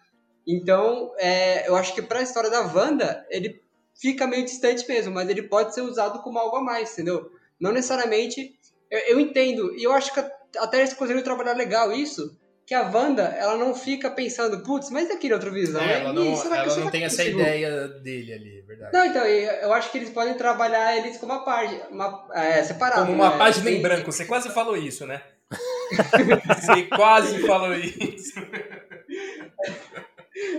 Então, 0.45 1.13
é, 1.17 1.67
eu 1.67 1.75
acho 1.75 1.93
que 1.93 2.01
para 2.01 2.19
a 2.19 2.23
história 2.23 2.49
da 2.49 2.61
Wanda, 2.61 3.25
ele 3.29 3.61
fica 3.95 4.27
meio 4.27 4.43
distante 4.43 4.87
mesmo, 4.87 5.13
mas 5.13 5.29
ele 5.29 5.43
pode 5.43 5.73
ser 5.73 5.81
usado 5.81 6.21
como 6.21 6.39
algo 6.39 6.57
a 6.57 6.63
mais, 6.63 6.91
entendeu? 6.93 7.31
Não 7.59 7.71
necessariamente. 7.71 8.55
Eu, 8.89 8.99
eu 8.99 9.19
entendo, 9.19 9.73
e 9.75 9.83
eu 9.83 9.93
acho 9.93 10.13
que 10.13 10.19
até 10.57 10.79
eles 10.79 10.93
conseguiram 10.93 11.23
trabalhar 11.23 11.53
legal 11.53 11.91
isso, 11.91 12.37
que 12.65 12.75
a 12.75 12.89
Wanda, 12.89 13.23
ela 13.37 13.57
não 13.57 13.75
fica 13.75 14.09
pensando, 14.09 14.63
putz, 14.63 14.89
mas 14.89 15.09
e 15.09 15.11
aquele 15.11 15.33
outro 15.33 15.51
visão? 15.51 15.81
É, 15.81 15.99
ela 15.99 16.13
não, 16.13 16.55
ela 16.55 16.77
não 16.77 16.89
tem 16.89 17.03
essa 17.03 17.23
ideia 17.23 17.87
dele 17.87 18.33
ali, 18.33 18.59
é 18.59 18.61
verdade. 18.61 18.93
Não, 18.93 19.05
então, 19.05 19.25
eu 19.25 19.73
acho 19.73 19.91
que 19.91 19.97
eles 19.97 20.09
podem 20.09 20.35
trabalhar 20.35 20.95
eles 20.97 21.17
como 21.17 21.33
uma 21.33 21.43
página, 21.43 21.87
uma, 21.89 22.29
é, 22.33 22.63
separado. 22.63 23.01
Como 23.01 23.13
uma 23.13 23.31
né? 23.31 23.37
página 23.37 23.69
em 23.69 23.81
branco, 23.81 24.11
você 24.11 24.23
quase 24.23 24.49
falou 24.51 24.77
isso, 24.77 25.05
né? 25.05 25.21
você 25.51 26.83
quase 26.83 27.45
falou 27.45 27.75
isso. 27.75 28.39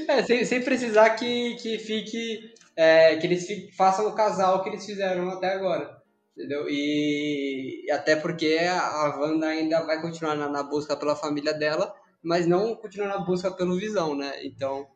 É, 0.06 0.22
sem, 0.22 0.44
sem 0.44 0.60
precisar 0.60 1.10
que, 1.10 1.54
que 1.56 1.78
fique, 1.78 2.52
é, 2.76 3.16
que 3.16 3.26
eles 3.26 3.46
façam 3.74 4.06
o 4.06 4.14
casal 4.14 4.62
que 4.62 4.68
eles 4.68 4.84
fizeram 4.84 5.30
até 5.30 5.54
agora. 5.54 6.01
Entendeu? 6.42 6.66
E, 6.68 7.86
até 7.92 8.16
porque 8.16 8.58
a 8.68 9.16
Wanda 9.16 9.46
ainda 9.46 9.86
vai 9.86 10.02
continuar 10.02 10.34
na, 10.34 10.48
na, 10.48 10.64
busca 10.64 10.96
pela 10.96 11.14
família 11.14 11.54
dela, 11.54 11.94
mas 12.20 12.48
não 12.48 12.74
continuar 12.74 13.06
na 13.06 13.18
busca 13.18 13.48
pelo 13.52 13.76
Visão, 13.76 14.16
né? 14.16 14.44
Então, 14.44 14.88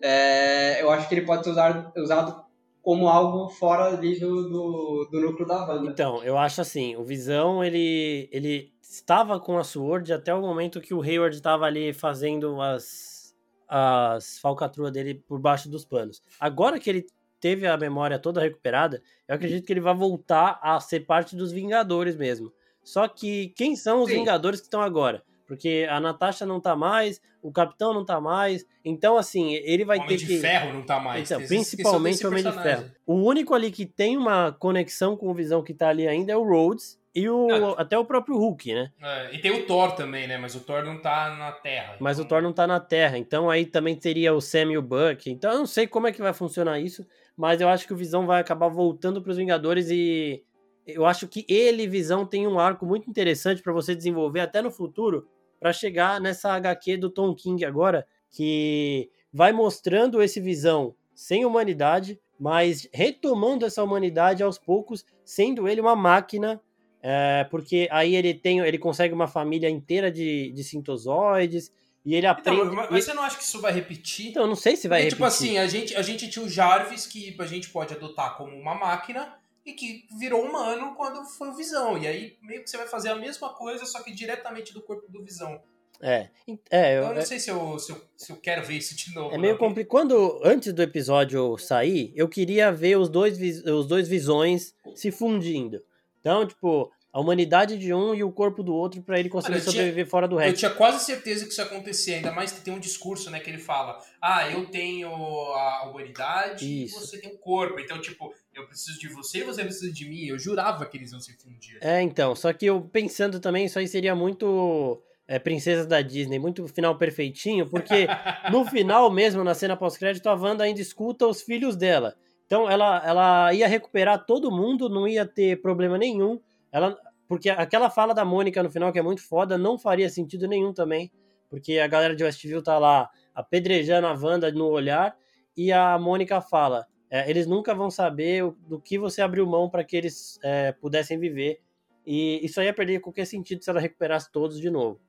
é, 0.00 0.82
eu 0.82 0.90
acho 0.90 1.06
que 1.06 1.14
ele 1.14 1.26
pode 1.26 1.44
ser 1.44 1.50
usado, 1.50 1.92
usado 2.00 2.42
como 2.80 3.06
algo 3.06 3.50
fora 3.50 3.84
ali 3.84 4.18
do, 4.18 4.48
do, 4.48 5.08
do, 5.12 5.20
núcleo 5.20 5.46
da 5.46 5.66
Wanda. 5.66 5.90
Então, 5.90 6.24
eu 6.24 6.38
acho 6.38 6.62
assim, 6.62 6.96
o 6.96 7.04
Visão, 7.04 7.62
ele, 7.62 8.30
ele 8.32 8.72
estava 8.80 9.38
com 9.38 9.58
a 9.58 9.64
Sword 9.64 10.10
até 10.10 10.32
o 10.32 10.40
momento 10.40 10.80
que 10.80 10.94
o 10.94 11.02
Hayward 11.02 11.36
estava 11.36 11.66
ali 11.66 11.92
fazendo 11.92 12.62
as, 12.62 13.36
as 13.68 14.38
falcatruas 14.38 14.90
dele 14.90 15.22
por 15.28 15.38
baixo 15.38 15.68
dos 15.68 15.84
panos. 15.84 16.22
Agora 16.40 16.80
que 16.80 16.88
ele 16.88 17.06
teve 17.40 17.66
a 17.66 17.76
memória 17.76 18.18
toda 18.18 18.40
recuperada, 18.40 19.02
eu 19.26 19.34
acredito 19.34 19.64
que 19.66 19.72
ele 19.72 19.80
vai 19.80 19.94
voltar 19.94 20.58
a 20.62 20.78
ser 20.80 21.00
parte 21.00 21.36
dos 21.36 21.52
Vingadores 21.52 22.16
mesmo. 22.16 22.52
Só 22.82 23.06
que 23.06 23.48
quem 23.56 23.76
são 23.76 24.02
os 24.02 24.10
Sim. 24.10 24.16
Vingadores 24.16 24.60
que 24.60 24.66
estão 24.66 24.80
agora? 24.80 25.22
Porque 25.46 25.86
a 25.90 25.98
Natasha 25.98 26.44
não 26.44 26.60
tá 26.60 26.76
mais, 26.76 27.20
o 27.42 27.50
Capitão 27.50 27.94
não 27.94 28.04
tá 28.04 28.20
mais. 28.20 28.66
Então, 28.84 29.16
assim, 29.16 29.54
ele 29.54 29.84
vai 29.84 29.98
Homem 29.98 30.08
ter 30.08 30.18
que. 30.18 30.24
Homem 30.24 30.36
de 30.36 30.42
Ferro 30.42 30.72
não 30.74 30.82
tá 30.82 31.00
mais. 31.00 31.30
Então, 31.30 31.46
principalmente 31.46 32.24
o 32.24 32.28
Homem 32.28 32.44
de 32.44 32.52
Ferro. 32.52 32.90
O 33.06 33.14
único 33.14 33.54
ali 33.54 33.70
que 33.70 33.86
tem 33.86 34.16
uma 34.16 34.52
conexão 34.52 35.16
com 35.16 35.28
o 35.28 35.34
Visão 35.34 35.62
que 35.62 35.72
tá 35.72 35.88
ali 35.88 36.06
ainda 36.06 36.32
é 36.32 36.36
o 36.36 36.44
Rhodes. 36.44 36.98
E 37.14 37.28
o, 37.28 37.48
ah. 37.50 37.80
até 37.80 37.98
o 37.98 38.04
próprio 38.04 38.36
Hulk, 38.36 38.72
né? 38.72 38.92
É, 39.02 39.34
e 39.34 39.38
tem 39.40 39.50
o 39.50 39.66
Thor 39.66 39.92
também, 39.92 40.28
né? 40.28 40.38
Mas 40.38 40.54
o 40.54 40.60
Thor 40.60 40.84
não 40.84 41.00
tá 41.00 41.34
na 41.36 41.50
Terra. 41.50 41.96
Mas 41.98 42.18
então... 42.18 42.26
o 42.26 42.28
Thor 42.28 42.42
não 42.42 42.52
tá 42.52 42.66
na 42.66 42.78
Terra. 42.78 43.18
Então 43.18 43.50
aí 43.50 43.64
também 43.64 43.96
teria 43.96 44.34
o 44.34 44.40
Sam 44.40 44.72
e 44.72 44.78
o 44.78 44.82
Buck. 44.82 45.28
Então 45.28 45.50
eu 45.50 45.58
não 45.58 45.66
sei 45.66 45.86
como 45.86 46.06
é 46.06 46.12
que 46.12 46.22
vai 46.22 46.32
funcionar 46.32 46.78
isso 46.78 47.04
mas 47.38 47.60
eu 47.60 47.68
acho 47.68 47.86
que 47.86 47.92
o 47.92 47.96
Visão 47.96 48.26
vai 48.26 48.40
acabar 48.40 48.68
voltando 48.68 49.22
para 49.22 49.30
os 49.30 49.36
Vingadores 49.36 49.88
e 49.90 50.42
eu 50.84 51.06
acho 51.06 51.28
que 51.28 51.46
ele 51.48 51.86
Visão 51.86 52.26
tem 52.26 52.48
um 52.48 52.58
arco 52.58 52.84
muito 52.84 53.08
interessante 53.08 53.62
para 53.62 53.72
você 53.72 53.94
desenvolver 53.94 54.40
até 54.40 54.60
no 54.60 54.72
futuro, 54.72 55.28
para 55.60 55.72
chegar 55.72 56.20
nessa 56.20 56.52
HQ 56.52 56.96
do 56.96 57.08
Tom 57.08 57.32
King 57.36 57.64
agora, 57.64 58.04
que 58.28 59.08
vai 59.32 59.52
mostrando 59.52 60.20
esse 60.20 60.40
Visão 60.40 60.96
sem 61.14 61.44
humanidade, 61.44 62.20
mas 62.40 62.88
retomando 62.92 63.64
essa 63.64 63.84
humanidade 63.84 64.42
aos 64.42 64.58
poucos, 64.58 65.04
sendo 65.24 65.68
ele 65.68 65.80
uma 65.80 65.94
máquina 65.94 66.60
é, 67.00 67.44
porque 67.44 67.88
aí 67.92 68.16
ele 68.16 68.34
tem, 68.34 68.58
ele 68.58 68.78
consegue 68.78 69.14
uma 69.14 69.28
família 69.28 69.70
inteira 69.70 70.10
de, 70.10 70.50
de 70.50 70.64
sintozoides, 70.64 71.72
e 72.08 72.14
ele 72.14 72.26
então, 72.26 72.30
aprende. 72.30 72.72
Então, 72.72 72.86
mas 72.90 73.04
você 73.04 73.12
não 73.12 73.22
acha 73.22 73.36
que 73.36 73.42
isso 73.42 73.60
vai 73.60 73.70
repetir? 73.70 74.30
Então, 74.30 74.44
eu 74.44 74.48
não 74.48 74.56
sei 74.56 74.76
se 74.76 74.88
vai 74.88 75.02
Porque, 75.02 75.10
tipo 75.10 75.24
repetir. 75.24 75.48
Tipo 75.48 75.52
assim, 75.52 75.58
a 75.58 75.66
gente, 75.68 75.94
a 75.94 76.00
gente 76.00 76.30
tinha 76.30 76.42
o 76.42 76.48
Jarvis, 76.48 77.06
que 77.06 77.36
a 77.38 77.44
gente 77.44 77.68
pode 77.68 77.92
adotar 77.92 78.34
como 78.38 78.56
uma 78.56 78.74
máquina, 78.74 79.38
e 79.66 79.74
que 79.74 80.06
virou 80.18 80.42
humano 80.42 80.94
quando 80.96 81.22
foi 81.26 81.50
o 81.50 81.54
Visão. 81.54 81.98
E 81.98 82.06
aí 82.06 82.38
meio 82.40 82.64
que 82.64 82.70
você 82.70 82.78
vai 82.78 82.88
fazer 82.88 83.10
a 83.10 83.14
mesma 83.14 83.50
coisa, 83.50 83.84
só 83.84 84.02
que 84.02 84.10
diretamente 84.10 84.72
do 84.72 84.80
corpo 84.80 85.06
do 85.12 85.22
Visão. 85.22 85.60
É, 86.00 86.30
é 86.70 86.96
eu, 86.96 87.02
Eu 87.02 87.08
não 87.10 87.18
é, 87.18 87.24
sei 87.26 87.38
se 87.38 87.50
eu, 87.50 87.78
se 87.78 87.92
eu, 87.92 88.00
se 88.16 88.32
eu 88.32 88.36
quero 88.36 88.64
ver 88.64 88.78
isso 88.78 88.96
de 88.96 89.14
novo. 89.14 89.34
é 89.34 89.36
meio 89.36 89.52
não. 89.52 89.58
complicado. 89.58 89.90
Quando, 89.90 90.40
antes 90.42 90.72
do 90.72 90.80
episódio 90.80 91.58
sair, 91.58 92.10
eu 92.16 92.26
queria 92.26 92.72
ver 92.72 92.96
os 92.96 93.10
dois, 93.10 93.38
os 93.66 93.86
dois 93.86 94.08
visões 94.08 94.74
se 94.94 95.10
fundindo. 95.10 95.82
Então, 96.20 96.46
tipo, 96.46 96.90
a 97.18 97.20
humanidade 97.20 97.76
de 97.76 97.92
um 97.92 98.14
e 98.14 98.22
o 98.22 98.30
corpo 98.30 98.62
do 98.62 98.72
outro 98.72 99.02
pra 99.02 99.18
ele 99.18 99.28
conseguir 99.28 99.54
Olha, 99.54 99.58
eu 99.58 99.62
tinha- 99.64 99.72
sobreviver 99.72 100.06
fora 100.06 100.28
do 100.28 100.36
Eu 100.36 100.38
Rex. 100.46 100.58
tinha 100.60 100.70
quase 100.70 101.04
certeza 101.04 101.44
que 101.44 101.50
isso 101.50 101.60
ia 101.60 101.64
acontecer, 101.66 102.14
ainda 102.14 102.30
mais 102.30 102.52
que 102.52 102.60
tem 102.60 102.72
um 102.72 102.78
discurso, 102.78 103.28
né, 103.28 103.40
que 103.40 103.50
ele 103.50 103.58
fala: 103.58 103.98
"Ah, 104.22 104.48
eu 104.48 104.66
tenho 104.66 105.08
a 105.08 105.88
humanidade 105.90 106.84
Isso. 106.84 106.96
e 106.96 107.00
você 107.06 107.20
tem 107.20 107.32
o 107.34 107.38
corpo". 107.38 107.80
Então, 107.80 108.00
tipo, 108.00 108.32
eu 108.54 108.66
preciso 108.68 109.00
de 109.00 109.08
você 109.08 109.38
e 109.38 109.42
você 109.42 109.64
precisa 109.64 109.92
de 109.92 110.08
mim. 110.08 110.26
Eu 110.26 110.38
jurava 110.38 110.86
que 110.86 110.96
eles 110.96 111.10
iam 111.10 111.18
se 111.20 111.32
fundir. 111.36 111.78
É, 111.80 112.00
então, 112.00 112.36
só 112.36 112.52
que 112.52 112.66
eu 112.66 112.80
pensando 112.82 113.40
também, 113.40 113.64
isso 113.66 113.80
aí 113.80 113.88
seria 113.88 114.14
muito 114.14 115.02
é, 115.26 115.40
Princesas 115.40 115.86
da 115.86 116.00
Disney, 116.00 116.38
muito 116.38 116.68
final 116.68 116.96
perfeitinho, 116.96 117.68
porque 117.68 118.06
no 118.52 118.64
final 118.64 119.10
mesmo, 119.10 119.42
na 119.42 119.54
cena 119.54 119.76
pós-crédito, 119.76 120.28
a 120.28 120.34
Wanda 120.34 120.62
ainda 120.62 120.80
escuta 120.80 121.26
os 121.26 121.42
filhos 121.42 121.74
dela. 121.76 122.14
Então 122.46 122.70
ela, 122.70 123.02
ela 123.04 123.52
ia 123.52 123.66
recuperar 123.68 124.24
todo 124.24 124.50
mundo, 124.52 124.88
não 124.88 125.06
ia 125.06 125.26
ter 125.26 125.60
problema 125.60 125.98
nenhum. 125.98 126.40
Ela, 126.72 126.96
porque 127.28 127.50
aquela 127.50 127.90
fala 127.90 128.14
da 128.14 128.24
Mônica 128.24 128.62
no 128.62 128.70
final, 128.70 128.90
que 128.92 128.98
é 128.98 129.02
muito 129.02 129.22
foda, 129.22 129.58
não 129.58 129.78
faria 129.78 130.08
sentido 130.08 130.48
nenhum 130.48 130.72
também. 130.72 131.12
Porque 131.50 131.78
a 131.78 131.86
galera 131.86 132.16
de 132.16 132.24
Westview 132.24 132.62
tá 132.62 132.78
lá 132.78 133.08
apedrejando 133.34 134.06
a 134.06 134.12
Wanda 134.12 134.50
no 134.50 134.66
olhar, 134.66 135.16
e 135.56 135.72
a 135.72 135.98
Mônica 135.98 136.40
fala: 136.40 136.86
é, 137.10 137.28
eles 137.30 137.46
nunca 137.46 137.74
vão 137.74 137.90
saber 137.90 138.44
o- 138.44 138.56
do 138.66 138.80
que 138.80 138.98
você 138.98 139.22
abriu 139.22 139.46
mão 139.46 139.68
para 139.70 139.84
que 139.84 139.96
eles 139.96 140.38
é, 140.42 140.72
pudessem 140.72 141.18
viver. 141.18 141.60
E 142.06 142.44
isso 142.44 142.60
aí 142.60 142.66
ia 142.66 142.74
perder 142.74 143.00
qualquer 143.00 143.26
sentido 143.26 143.62
se 143.62 143.68
ela 143.70 143.80
recuperasse 143.80 144.32
todos 144.32 144.58
de 144.60 144.70
novo. 144.70 145.00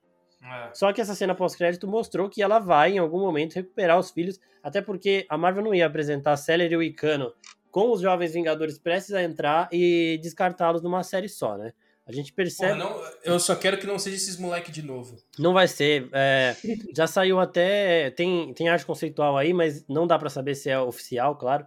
É. 0.41 0.69
Só 0.73 0.91
que 0.93 1.01
essa 1.01 1.15
cena 1.15 1.35
pós-crédito 1.35 1.88
mostrou 1.88 2.29
que 2.29 2.41
ela 2.41 2.59
vai, 2.59 2.93
em 2.93 2.97
algum 2.97 3.19
momento, 3.19 3.55
recuperar 3.55 3.99
os 3.99 4.11
filhos, 4.11 4.39
até 4.63 4.81
porque 4.81 5.25
a 5.29 5.38
Marvel 5.38 5.63
não 5.63 5.73
ia 5.75 5.85
apresentar 5.85 6.35
Celery 6.38 6.73
e 6.73 6.77
o 6.77 6.83
Icano 6.83 7.33
com 7.71 7.91
os 7.91 8.01
Jovens 8.01 8.33
Vingadores 8.33 8.77
prestes 8.79 9.13
a 9.13 9.21
entrar 9.23 9.69
e 9.71 10.17
descartá-los 10.21 10.81
numa 10.81 11.03
série 11.03 11.29
só, 11.29 11.57
né? 11.57 11.73
A 12.09 12.11
gente 12.11 12.33
Porra, 12.33 12.35
percebe. 12.37 12.79
não, 12.79 13.01
eu 13.23 13.39
só 13.39 13.55
quero 13.55 13.77
que 13.77 13.85
não 13.85 13.99
seja 13.99 14.15
esses 14.17 14.35
moleque 14.37 14.71
de 14.71 14.81
novo. 14.81 15.15
Não 15.37 15.53
vai 15.53 15.67
ser. 15.67 16.09
é, 16.11 16.55
já 16.95 17.05
saiu 17.05 17.39
até. 17.39 18.09
Tem, 18.11 18.51
tem 18.53 18.67
arte 18.67 18.85
conceitual 18.85 19.37
aí, 19.37 19.53
mas 19.53 19.85
não 19.87 20.07
dá 20.07 20.17
pra 20.17 20.29
saber 20.29 20.55
se 20.55 20.69
é 20.69 20.79
oficial, 20.79 21.35
claro. 21.37 21.65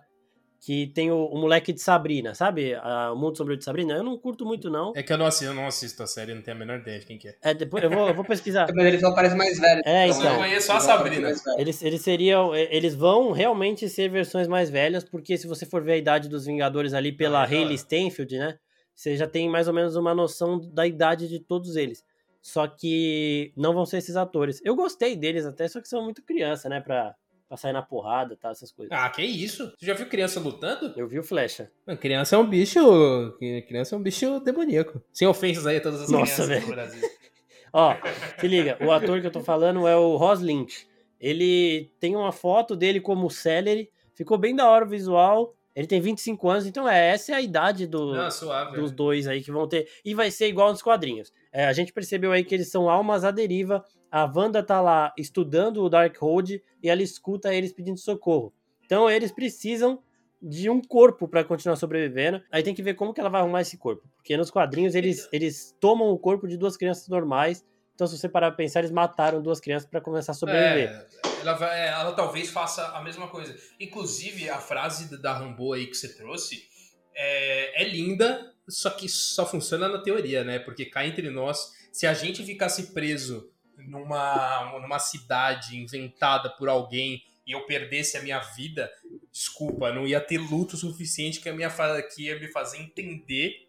Que 0.65 0.87
tem 0.95 1.11
o, 1.11 1.25
o 1.27 1.41
moleque 1.41 1.73
de 1.73 1.81
Sabrina, 1.81 2.37
sabe? 2.37 2.75
A- 2.75 3.13
o 3.13 3.17
Mundo 3.17 3.37
Sombrio 3.37 3.57
de 3.57 3.65
Sabrina. 3.65 3.95
Eu 3.95 4.05
não 4.05 4.17
curto 4.17 4.45
muito, 4.47 4.71
não. 4.71 4.93
É 4.95 5.03
que 5.03 5.13
eu 5.13 5.19
não 5.19 5.27
assisto, 5.27 5.47
eu 5.47 5.55
não 5.55 5.67
assisto 5.67 6.01
a 6.05 6.07
série, 6.07 6.33
não 6.35 6.41
tenho 6.43 6.57
a 6.57 6.61
menor 6.61 6.79
ideia 6.79 7.01
de 7.01 7.07
quem 7.07 7.19
que 7.19 7.27
é. 7.29 7.35
É, 7.43 7.53
depois 7.53 7.83
eu 7.83 7.91
vou, 7.91 8.07
eu 8.07 8.15
vou 8.15 8.25
pesquisar. 8.25 8.67
Mas 8.75 8.87
eles 8.87 9.01
vão 9.01 9.13
parecer 9.13 9.35
mais 9.37 9.59
velhos. 9.59 9.83
É, 9.85 10.07
Então, 10.07 10.21
então. 10.21 10.33
Eu 10.35 10.39
conheço 10.39 10.67
só 10.69 10.73
a 10.75 10.77
eles 10.77 10.87
vão 10.87 10.99
parecer 10.99 11.35
Sabrina. 11.37 11.61
Eles, 11.61 11.83
eles 11.83 12.01
seriam. 12.03 12.55
Eles 12.55 12.95
vão 12.95 13.33
realmente 13.33 13.89
ser 13.89 14.09
versões 14.09 14.47
mais 14.47 14.71
velhas, 14.71 15.03
porque 15.03 15.37
se 15.37 15.49
você 15.49 15.67
for 15.67 15.83
ver 15.83 15.95
a 15.95 15.97
idade 15.97 16.29
dos 16.29 16.47
Vingadores 16.47 16.95
ali 16.95 17.11
pela 17.11 17.41
Ah, 17.43 17.45
é 17.45 17.47
Hayley 17.49 17.65
hora. 17.67 17.77
Steinfeld, 17.79 18.39
né? 18.39 18.57
Você 18.95 19.17
já 19.17 19.27
tem 19.27 19.49
mais 19.49 19.69
ou 19.69 19.75
menos 19.75 19.97
uma 19.97 20.15
noção 20.15 20.59
da 20.59 20.87
idade 20.87 21.29
de 21.29 21.41
todos 21.41 21.77
eles. 21.77 22.05
Só 22.41 22.67
que 22.67 23.53
não 23.57 23.73
vão 23.73 23.87
ser 23.87 23.99
esses 23.99 24.17
atores. 24.17 24.61
Eu 24.65 24.75
gostei 24.75 25.15
deles 25.17 25.47
até, 25.47 25.69
só 25.69 25.81
que 25.81 25.89
são 25.89 26.03
muito 26.03 26.23
criança, 26.23 26.69
né? 26.69 26.81
Pra, 26.81 27.15
pra 27.49 27.57
sair 27.57 27.73
na 27.73 27.83
porrada 27.83 28.35
e 28.35 28.37
tal, 28.37 28.51
essas 28.51 28.73
coisas. 28.73 28.91
Ah, 28.97 29.09
que 29.09 29.23
isso? 29.23 29.73
Você 29.79 29.87
já 29.87 29.95
viu 29.95 30.09
criança 30.09 30.41
lutando? 30.41 30.93
Eu 30.97 31.07
vi 31.07 31.19
o 31.19 31.23
Flecha. 31.23 31.71
Não, 31.87 31.97
criança 31.97 32.35
é 32.35 32.39
um 32.39 32.49
bicho. 32.49 32.81
Criança 33.69 33.95
é 33.95 33.99
um 33.99 34.03
bicho 34.03 34.41
demoníaco. 34.41 35.01
Sem 35.13 35.29
ofensas 35.29 35.67
aí 35.67 35.77
a 35.77 35.81
todas 35.81 36.03
as 36.03 36.11
Nossa, 36.11 36.25
crianças 36.25 36.47
do 36.47 36.49
velho. 36.49 36.67
Brasil. 36.67 37.09
Ó, 37.73 37.97
se 38.39 38.49
liga, 38.49 38.77
o 38.85 38.91
ator 38.91 39.21
que 39.21 39.27
eu 39.27 39.31
tô 39.31 39.41
falando 39.41 39.87
é 39.87 39.97
o 39.97 40.17
Ross 40.17 40.41
Lynch. 40.41 40.87
Ele 41.19 41.91
tem 42.01 42.17
uma 42.17 42.33
foto 42.33 42.75
dele 42.75 43.01
como 43.01 43.31
Celery, 43.31 43.89
ficou 44.15 44.37
bem 44.37 44.55
da 44.55 44.69
hora 44.69 44.85
o 44.85 44.89
visual. 44.89 45.55
Ele 45.75 45.87
tem 45.87 46.01
25 46.01 46.49
anos, 46.49 46.67
então 46.67 46.89
é, 46.89 47.09
essa 47.09 47.33
é 47.33 47.35
a 47.35 47.41
idade 47.41 47.87
do, 47.87 48.15
Não, 48.15 48.31
suave. 48.31 48.73
dos 48.73 48.91
velho. 48.91 48.97
dois 48.97 49.27
aí 49.27 49.43
que 49.43 49.51
vão 49.51 49.67
ter. 49.67 49.89
E 50.05 50.15
vai 50.15 50.31
ser 50.31 50.49
igual 50.49 50.71
nos 50.71 50.83
quadrinhos. 50.83 51.33
É, 51.51 51.65
a 51.65 51.73
gente 51.73 51.93
percebeu 51.93 52.31
aí 52.33 52.45
que 52.45 52.55
eles 52.55 52.71
são 52.71 52.91
almas 52.91 53.25
à 53.25 53.31
deriva. 53.31 53.85
A 54.11 54.25
Wanda 54.25 54.63
tá 54.63 54.81
lá 54.81 55.13
estudando 55.17 55.83
o 55.83 55.89
Darkhold 55.89 56.63
e 56.83 56.89
ela 56.91 57.03
escuta 57.03 57.55
eles 57.55 57.73
pedindo 57.73 57.99
socorro. 57.99 58.53
Então 58.85 59.09
eles 59.09 59.33
precisam 59.33 60.03
de 60.43 60.69
um 60.69 60.83
corpo 60.83 61.27
pra 61.27 61.45
continuar 61.45 61.77
sobrevivendo. 61.77 62.43
Aí 62.51 62.63
tem 62.63 62.75
que 62.75 62.83
ver 62.83 62.95
como 62.95 63.15
que 63.15 63.21
ela 63.21 63.31
vai 63.31 63.41
arrumar 63.41 63.63
esse 63.63 63.79
corpo. 63.79 64.03
Porque 64.17 64.37
nos 64.37 64.51
quadrinhos 64.51 64.95
eles, 64.95 65.29
eles 65.33 65.75
tomam 65.81 66.09
o 66.11 66.19
corpo 66.19 66.47
de 66.47 66.57
duas 66.59 66.77
crianças 66.77 67.09
normais. 67.09 67.65
Então, 68.03 68.11
se 68.11 68.19
você 68.19 68.29
parar 68.29 68.49
pra 68.51 68.57
pensar, 68.57 68.81
eles 68.81 68.91
mataram 68.91 69.41
duas 69.41 69.61
crianças 69.61 69.89
pra 69.89 70.01
começar 70.01 70.33
a 70.33 70.35
sobreviver. 70.35 70.89
É, 70.91 71.41
ela, 71.41 71.75
é, 71.77 71.87
ela 71.89 72.13
talvez 72.15 72.51
faça 72.51 72.85
a 72.89 73.01
mesma 73.01 73.29
coisa. 73.29 73.57
Inclusive, 73.79 74.51
a 74.51 74.59
frase 74.59 75.17
da 75.23 75.33
Rambo 75.33 75.73
aí 75.73 75.87
que 75.87 75.95
você 75.95 76.17
trouxe 76.17 76.65
é, 77.15 77.83
é 77.83 77.85
linda, 77.89 78.53
só 78.69 78.91
que 78.91 79.09
só 79.09 79.47
funciona 79.47 79.87
na 79.89 80.03
teoria, 80.03 80.43
né? 80.43 80.59
Porque 80.59 80.85
cá 80.87 81.07
entre 81.07 81.31
nós, 81.31 81.73
se 81.93 82.05
a 82.05 82.13
gente 82.13 82.45
ficasse 82.45 82.93
preso 82.93 83.49
numa, 83.77 84.81
numa 84.81 84.99
cidade 84.99 85.77
inventada 85.77 86.51
por 86.51 86.69
alguém 86.69 87.23
e 87.47 87.53
eu 87.53 87.65
perdesse 87.67 88.17
a 88.17 88.23
minha 88.23 88.41
vida, 88.41 88.91
desculpa, 89.31 89.93
não 89.93 90.09
ia 90.09 90.21
ter 90.21 90.39
luto 90.39 90.77
suficiente 90.77 91.41
que 91.41 91.53
me, 91.53 91.71
fa- 91.71 92.03
que 92.03 92.25
ia 92.25 92.39
me 92.41 92.49
fazer 92.49 92.79
entender 92.79 93.69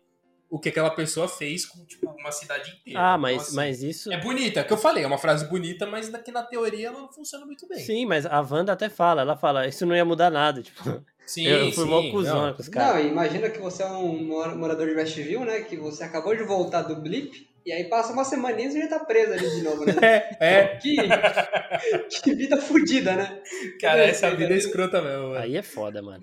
o 0.56 0.60
que 0.60 0.70
aquela 0.70 0.92
pessoa 0.92 1.28
fez 1.28 1.66
com 1.66 1.84
tipo, 1.86 2.08
uma 2.12 2.32
cidade 2.32 2.70
inteira. 2.80 3.00
Ah, 3.00 3.10
Então, 3.14 3.22
mas, 3.22 3.42
assim, 3.42 3.56
mas 3.56 3.82
isso. 3.82 4.14
é 4.14 4.18
bonita, 4.18 4.60
é 4.60 4.64
o 4.64 4.68
que 4.68 4.74
eu 4.74 4.78
falei, 4.78 5.04
é 5.04 5.08
uma 5.08 5.18
frase 5.18 5.46
bonita, 5.50 5.88
mas 5.88 6.10
daqui 6.10 6.32
na 6.32 6.44
teoria 6.44 6.90
ela 6.90 7.00
não 7.00 7.12
funciona 7.12 7.44
muito 7.44 7.68
bem. 7.68 7.80
Sim, 7.80 8.06
mas 8.06 8.26
a 8.28 8.40
Wanda 8.42 8.72
até 8.72 8.88
fala, 8.88 9.22
ela 9.22 9.36
fala, 9.36 9.68
isso 9.68 9.84
não 9.84 9.96
ia 9.96 10.06
mudar 10.06 10.30
nada. 10.30 10.62
Tipo, 10.62 11.04
Sim, 11.26 11.48
eu 11.48 11.72
fui 11.72 11.86
mó 11.86 12.02
não. 12.04 12.12
com 12.54 12.62
os 12.62 12.70
caras. 12.70 13.04
Não, 13.04 13.10
imagina 13.12 13.50
que 13.50 13.58
você 13.60 13.82
é 13.82 13.88
um 13.88 14.24
mora- 14.28 14.54
morador 14.56 14.88
de 14.88 14.94
Westview, 14.94 15.44
né? 15.44 15.62
Que 15.62 15.76
você 15.76 16.04
acabou 16.04 16.36
de 16.36 16.44
voltar 16.44 16.84
do 16.84 16.98
blip, 16.98 17.50
e 17.66 17.72
aí 17.72 17.86
passa 17.86 18.14
uma 18.14 18.24
semaninha 18.24 18.70
e 18.70 18.82
já 18.82 18.88
tá 18.88 19.00
preso 19.00 19.34
ali 19.34 19.50
de 19.50 19.62
novo, 19.64 19.86
né? 19.86 19.94
É, 20.02 20.38
é, 20.40 20.66
Que, 20.78 20.96
que 22.22 22.34
vida 22.36 22.58
fodida, 22.58 23.16
né? 23.16 23.42
cara, 23.80 24.04
essa 24.04 24.30
vida 24.36 24.54
é 24.54 24.58
escrota 24.58 25.02
mesmo. 25.02 25.30
mano. 25.30 25.40
Aí 25.40 25.56
é 25.58 25.62
foda, 25.62 26.02
mano. 26.02 26.20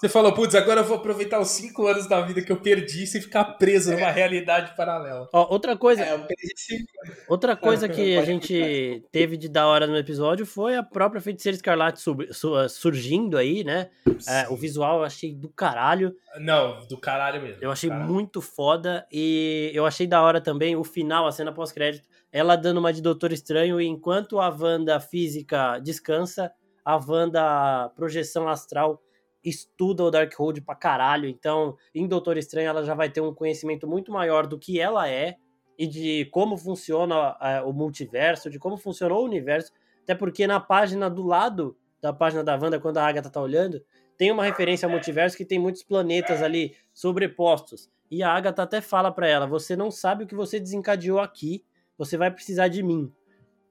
Você 0.00 0.08
falou, 0.08 0.32
putz, 0.32 0.54
agora 0.54 0.80
eu 0.80 0.84
vou 0.84 0.96
aproveitar 0.96 1.38
os 1.40 1.48
cinco 1.48 1.86
anos 1.86 2.08
da 2.08 2.20
vida 2.22 2.40
que 2.40 2.50
eu 2.50 2.56
perdi 2.60 3.06
sem 3.06 3.20
ficar 3.20 3.44
preso 3.58 3.92
numa 3.92 4.10
realidade 4.10 4.74
paralela. 4.76 5.28
Ó, 5.32 5.52
outra 5.52 5.76
coisa, 5.76 6.02
É, 6.02 6.12
eu 6.14 6.20
perdi 6.20 6.52
cinco. 6.56 6.84
outra 7.28 7.54
coisa 7.56 7.86
que 7.88 8.16
a 8.16 8.24
gente 8.24 9.04
teve 9.12 9.36
de 9.36 9.48
da 9.48 9.66
hora 9.66 9.86
no 9.86 9.96
episódio 9.96 10.46
foi 10.46 10.76
a 10.76 10.82
própria 10.82 11.20
Feiticeira 11.20 11.56
Escarlate 11.56 12.00
sub- 12.00 12.32
su- 12.32 12.68
surgindo 12.68 13.36
aí, 13.36 13.62
né? 13.64 13.90
É, 14.28 14.46
o 14.48 14.56
visual 14.56 14.98
eu 15.00 15.04
achei 15.04 15.34
do 15.34 15.48
caralho. 15.48 16.14
Não, 16.40 16.80
do 16.88 16.96
caralho 16.98 17.42
mesmo. 17.42 17.58
Eu 17.60 17.70
achei 17.70 17.88
Caralho. 17.90 18.10
muito 18.12 18.40
foda. 18.40 19.06
E 19.12 19.70
eu 19.74 19.84
achei 19.86 20.06
da 20.06 20.20
hora 20.22 20.40
também 20.40 20.63
o 20.76 20.84
final, 20.84 21.26
a 21.26 21.32
cena 21.32 21.52
pós-crédito. 21.52 22.08
Ela 22.30 22.56
dando 22.56 22.78
uma 22.78 22.92
de 22.92 23.02
Doutor 23.02 23.32
Estranho. 23.32 23.80
E 23.80 23.86
enquanto 23.86 24.38
a 24.38 24.48
Wanda 24.48 25.00
física 25.00 25.78
descansa, 25.78 26.52
a 26.84 26.96
Wanda 26.96 27.88
projeção 27.96 28.48
astral 28.48 29.02
estuda 29.42 30.04
o 30.04 30.10
Darkhold 30.10 30.60
pra 30.62 30.74
caralho. 30.74 31.28
Então, 31.28 31.76
em 31.94 32.06
Doutor 32.06 32.36
Estranho, 32.36 32.68
ela 32.68 32.84
já 32.84 32.94
vai 32.94 33.10
ter 33.10 33.20
um 33.20 33.34
conhecimento 33.34 33.86
muito 33.86 34.12
maior 34.12 34.46
do 34.46 34.58
que 34.58 34.80
ela 34.80 35.08
é. 35.08 35.36
E 35.76 35.86
de 35.88 36.26
como 36.26 36.56
funciona 36.56 37.36
é, 37.40 37.60
o 37.62 37.72
multiverso, 37.72 38.48
de 38.48 38.58
como 38.60 38.76
funcionou 38.76 39.22
o 39.22 39.24
universo. 39.24 39.72
Até 40.04 40.14
porque 40.14 40.46
na 40.46 40.60
página 40.60 41.10
do 41.10 41.24
lado 41.24 41.76
da 42.00 42.12
página 42.12 42.44
da 42.44 42.54
Wanda, 42.54 42.78
quando 42.78 42.98
a 42.98 43.06
Agatha 43.06 43.30
tá 43.30 43.40
olhando, 43.40 43.82
tem 44.16 44.30
uma 44.30 44.44
referência 44.44 44.86
ao 44.86 44.92
multiverso 44.92 45.36
que 45.36 45.44
tem 45.44 45.58
muitos 45.58 45.82
planetas 45.82 46.42
ali 46.42 46.76
sobrepostos. 46.92 47.90
E 48.14 48.22
a 48.22 48.30
Agatha 48.32 48.62
até 48.62 48.80
fala 48.80 49.10
pra 49.10 49.26
ela: 49.26 49.46
você 49.46 49.74
não 49.74 49.90
sabe 49.90 50.24
o 50.24 50.26
que 50.26 50.34
você 50.34 50.60
desencadeou 50.60 51.18
aqui, 51.18 51.64
você 51.98 52.16
vai 52.16 52.30
precisar 52.30 52.68
de 52.68 52.82
mim. 52.82 53.10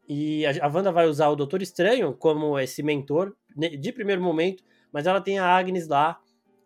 E 0.08 0.45
a 0.45 0.65
a 0.65 0.67
Wanda 0.67 0.91
vai 0.91 1.08
usar 1.08 1.29
o 1.29 1.36
Doutor 1.36 1.62
Estranho 1.62 2.13
como 2.13 2.60
esse 2.60 2.84
mentor 2.84 3.34
né, 3.56 3.69
de 3.69 3.91
primeiro 3.93 4.21
momento, 4.21 4.63
mas 4.91 5.08
ela 5.08 5.21
tem 5.21 5.39
a 5.39 5.45
Agnes 5.45 5.88
lá, 5.88 6.19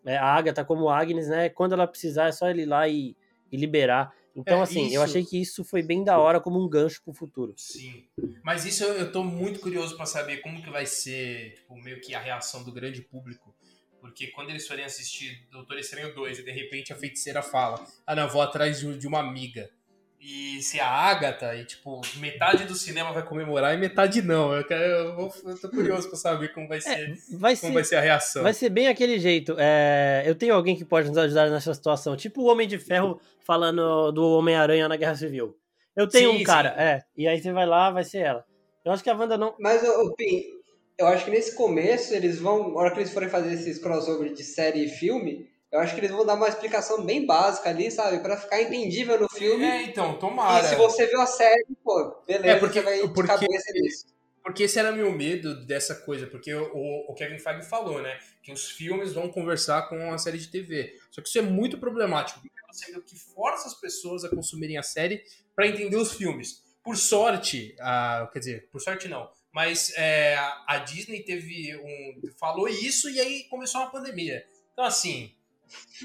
é, 0.06 0.18
a 0.18 0.26
Agatha 0.26 0.66
como 0.66 0.90
Agnes, 0.90 1.28
né? 1.30 1.50
Quando 1.50 1.74
ela 1.74 1.86
precisar, 1.88 2.28
é 2.28 2.32
só 2.32 2.50
ele 2.50 2.64
ir 2.64 2.66
lá 2.66 2.88
e, 2.88 3.16
e 3.52 3.58
liberar. 3.58 4.12
Então, 4.36 4.60
É, 4.60 4.64
assim, 4.64 4.82
eu 4.86 4.90
isso- 4.92 5.02
achei 5.04 5.26
que 5.26 5.42
isso 5.42 5.64
foi 5.64 5.82
bem 5.82 6.04
da 6.04 6.18
hora 6.20 6.40
como 6.40 6.64
um 6.64 6.70
gancho 6.70 7.02
pro 7.04 7.14
futuro. 7.14 7.54
Sim. 7.58 8.06
Mas 8.44 8.66
isso 8.66 8.84
eu, 8.84 8.94
eu 8.94 9.12
tô 9.12 9.24
muito 9.24 9.60
curioso 9.60 9.96
pra 9.98 10.06
saber 10.06 10.38
como 10.42 10.62
que 10.62 10.70
vai 10.70 10.86
ser, 10.86 11.54
tipo, 11.56 11.76
meio 11.76 12.00
que 12.02 12.14
a 12.14 12.20
reação 12.20 12.64
do 12.64 12.72
grande 12.72 13.02
público. 13.02 13.54
Porque 14.08 14.28
quando 14.28 14.50
eles 14.50 14.68
forem 14.68 14.84
assistir 14.86 15.46
Doutor 15.52 15.78
Estranho 15.78 16.14
2 16.16 16.40
e 16.40 16.44
de 16.44 16.52
repente 16.52 16.92
a 16.92 16.96
feiticeira 16.96 17.42
fala: 17.42 17.84
Ah, 18.06 18.16
não, 18.16 18.24
eu 18.24 18.30
vou 18.30 18.42
atrás 18.42 18.80
de, 18.80 19.08
uma 19.08 19.20
amiga. 19.20 19.70
E 20.20 20.62
ser 20.64 20.80
a 20.80 20.88
Agatha 20.90 21.56
e, 21.56 21.64
tipo, 21.64 22.02
metade 22.16 22.64
do 22.66 22.74
cinema 22.74 23.14
vai 23.14 23.24
comemorar 23.24 23.76
e 23.76 23.78
metade 23.78 24.22
não. 24.24 24.52
Eu, 24.52 24.64
quero, 24.66 24.82
eu, 24.84 25.16
vou, 25.16 25.34
eu 25.46 25.62
tô 25.62 25.70
curioso 25.70 26.10
pra 26.10 26.18
saber 26.18 26.52
como 26.54 26.68
vai 26.68 26.82
ser, 26.82 26.90
É, 26.90 27.14
vai 27.38 27.56
como 27.56 27.72
ser, 27.72 27.74
vai 27.74 27.84
ser 27.84 27.96
a 27.98 28.02
reação. 28.02 28.42
vai 28.44 28.54
ser 28.54 28.70
bem 28.70 28.88
aquele 28.88 29.20
jeito. 29.20 29.56
É, 29.60 30.24
eu 30.26 30.34
tenho 30.34 30.56
alguém 30.56 30.76
que 30.76 30.84
pode 30.84 31.08
nos 31.10 31.18
ajudar 31.20 31.50
nessa 31.52 31.72
situação. 31.74 32.18
Tipo 32.18 32.42
o 32.42 32.46
Homem 32.48 32.68
de 32.68 32.80
Ferro 32.80 33.22
falando 33.46 34.12
do 34.12 34.28
Homem-Aranha 34.38 34.90
na 34.90 34.98
Guerra 34.98 35.16
Civil. 35.16 35.56
Eu 35.96 36.08
tenho 36.08 36.32
Sim, 36.32 36.42
um 36.42 36.44
cara, 36.44 36.70
sim. 36.72 36.80
é. 36.82 37.04
E 37.16 37.28
aí 37.28 37.40
você 37.40 37.52
vai 37.52 37.66
lá, 37.68 37.92
vai 37.92 38.04
ser 38.04 38.20
ela. 38.20 38.44
Eu 38.84 38.92
acho 38.92 39.04
que 39.04 39.10
a 39.10 39.16
Wanda 39.16 39.38
não. 39.38 39.56
Mas, 39.60 39.84
ô, 39.84 40.14
Pim, 40.16 40.44
eu 40.98 41.08
acho 41.08 41.26
que 41.26 41.32
nesse 41.32 41.56
começo 41.56 42.14
eles 42.14 42.40
vão, 42.40 42.70
na 42.72 42.80
hora 42.80 42.92
que 42.94 43.00
eles 43.00 43.14
forem 43.14 43.30
fazer 43.30 43.54
esses 43.54 43.78
crossover 43.80 44.34
de 44.34 44.44
série 44.44 44.86
e 44.86 44.90
filme, 44.90 45.50
eu 45.72 45.80
acho 45.80 45.94
que 45.94 46.00
eles 46.00 46.12
vão 46.12 46.26
dar 46.26 46.36
uma 46.36 46.48
explicação 46.48 47.04
bem 47.04 47.26
básica 47.26 47.70
ali, 47.70 47.92
sabe? 47.92 48.20
Pra 48.20 48.38
ficar 48.38 48.62
entendível 48.62 49.20
no 49.20 49.30
filme. 49.30 49.64
É, 49.66 49.84
então, 49.84 50.14
e 50.16 50.20
tomara. 50.20 50.64
se 50.68 50.76
você 50.76 51.06
viu 51.08 51.20
a 51.22 51.26
série, 51.26 51.66
pô, 51.84 52.22
beleza, 52.26 52.48
É, 52.48 52.60
porque- 52.60 52.80
você 52.80 52.86
vai 52.86 53.02
de 53.02 53.14
porque- 53.14 53.28
cabeça 53.32 53.74
nisso. 53.74 54.06
Porque 54.44 54.64
esse 54.64 54.80
era 54.80 54.94
meu 54.94 55.12
medo 55.12 55.66
dessa 55.66 55.94
coisa, 55.94 56.26
porque 56.26 56.54
o, 56.56 56.72
o- 57.10 57.14
Kevin 57.16 57.38
Feige 57.38 57.64
falou, 57.68 58.02
né? 58.02 58.18
Que 58.42 58.54
os 58.54 58.72
filmes 58.72 59.12
vão 59.12 59.28
conversar 59.30 59.90
com 59.90 60.14
a 60.14 60.18
série 60.18 60.38
de 60.38 60.48
TV. 60.48 60.94
Só 61.12 61.22
que 61.22 61.28
isso 61.28 61.38
é 61.38 61.42
muito 61.42 61.78
problemático, 61.78 62.40
porque 62.40 62.56
você 62.72 62.90
meio 62.92 63.04
que 63.04 63.18
força 63.20 63.68
as 63.68 63.74
pessoas 63.74 64.24
a 64.24 64.30
consumirem 64.30 64.78
a 64.78 64.84
série 64.84 65.22
para 65.54 65.68
entender 65.68 65.98
os 65.98 66.14
filmes. 66.14 66.64
Por 66.82 66.96
sorte, 66.96 67.76
a, 67.82 68.30
quer 68.32 68.40
dizer, 68.40 68.70
por 68.72 68.80
sorte 68.80 69.10
não, 69.10 69.30
mas 69.54 69.92
é, 69.96 70.36
a, 70.68 70.78
Disney 70.80 71.24
teve 71.24 71.76
um. 71.78 72.22
falou 72.40 72.68
isso 72.68 73.10
e 73.10 73.20
aí 73.20 73.44
começou 73.50 73.82
uma 73.82 73.92
pandemia. 73.92 74.46
Então, 74.74 74.86
assim, 74.86 75.32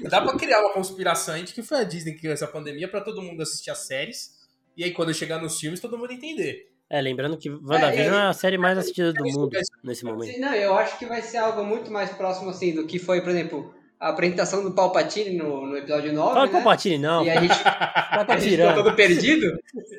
dá 0.09 0.21
pra 0.21 0.37
criar 0.37 0.59
uma 0.61 0.73
conspiração 0.73 1.35
aí 1.35 1.43
de 1.43 1.53
que 1.53 1.61
foi 1.61 1.79
a 1.79 1.83
Disney 1.83 2.13
que 2.13 2.19
criou 2.19 2.33
essa 2.33 2.47
pandemia 2.47 2.87
para 2.87 3.01
todo 3.01 3.21
mundo 3.21 3.41
assistir 3.41 3.71
as 3.71 3.79
séries. 3.79 4.41
E 4.75 4.83
aí, 4.83 4.91
quando 4.91 5.13
chegar 5.13 5.39
nos 5.39 5.59
filmes, 5.59 5.79
todo 5.79 5.97
mundo 5.97 6.11
entender. 6.11 6.71
É, 6.89 7.01
lembrando 7.01 7.37
que 7.37 7.49
WandaVision 7.49 8.15
é, 8.15 8.25
é, 8.25 8.27
a 8.27 8.33
série 8.33 8.57
mais 8.57 8.77
assistida 8.77 9.13
do 9.13 9.25
isso 9.25 9.39
mundo 9.39 9.57
nesse 9.83 10.05
momento. 10.05 10.39
Não, 10.39 10.53
eu 10.53 10.75
acho 10.75 10.97
que 10.99 11.05
vai 11.05 11.21
ser 11.21 11.37
algo 11.37 11.63
muito 11.63 11.91
mais 11.91 12.11
próximo, 12.11 12.49
assim, 12.49 12.73
do 12.73 12.85
que 12.85 12.99
foi, 12.99 13.21
por 13.21 13.31
exemplo, 13.31 13.73
a 14.03 14.09
apresentação 14.09 14.63
do 14.63 14.71
Palpatine 14.73 15.37
no, 15.37 15.65
no 15.65 15.77
episódio 15.77 16.11
9, 16.13 16.33
Fala 16.33 16.47
né? 16.47 16.61
Patini, 16.63 16.97
não. 16.97 17.23
E 17.25 17.29
a 17.29 17.39
gente, 17.41 17.53
Tá 17.63 18.25
a 18.27 18.37
gente 18.37 18.49
tirando. 18.49 18.69
ficou 18.69 18.83
todo 18.83 18.95
perdido. 18.95 19.57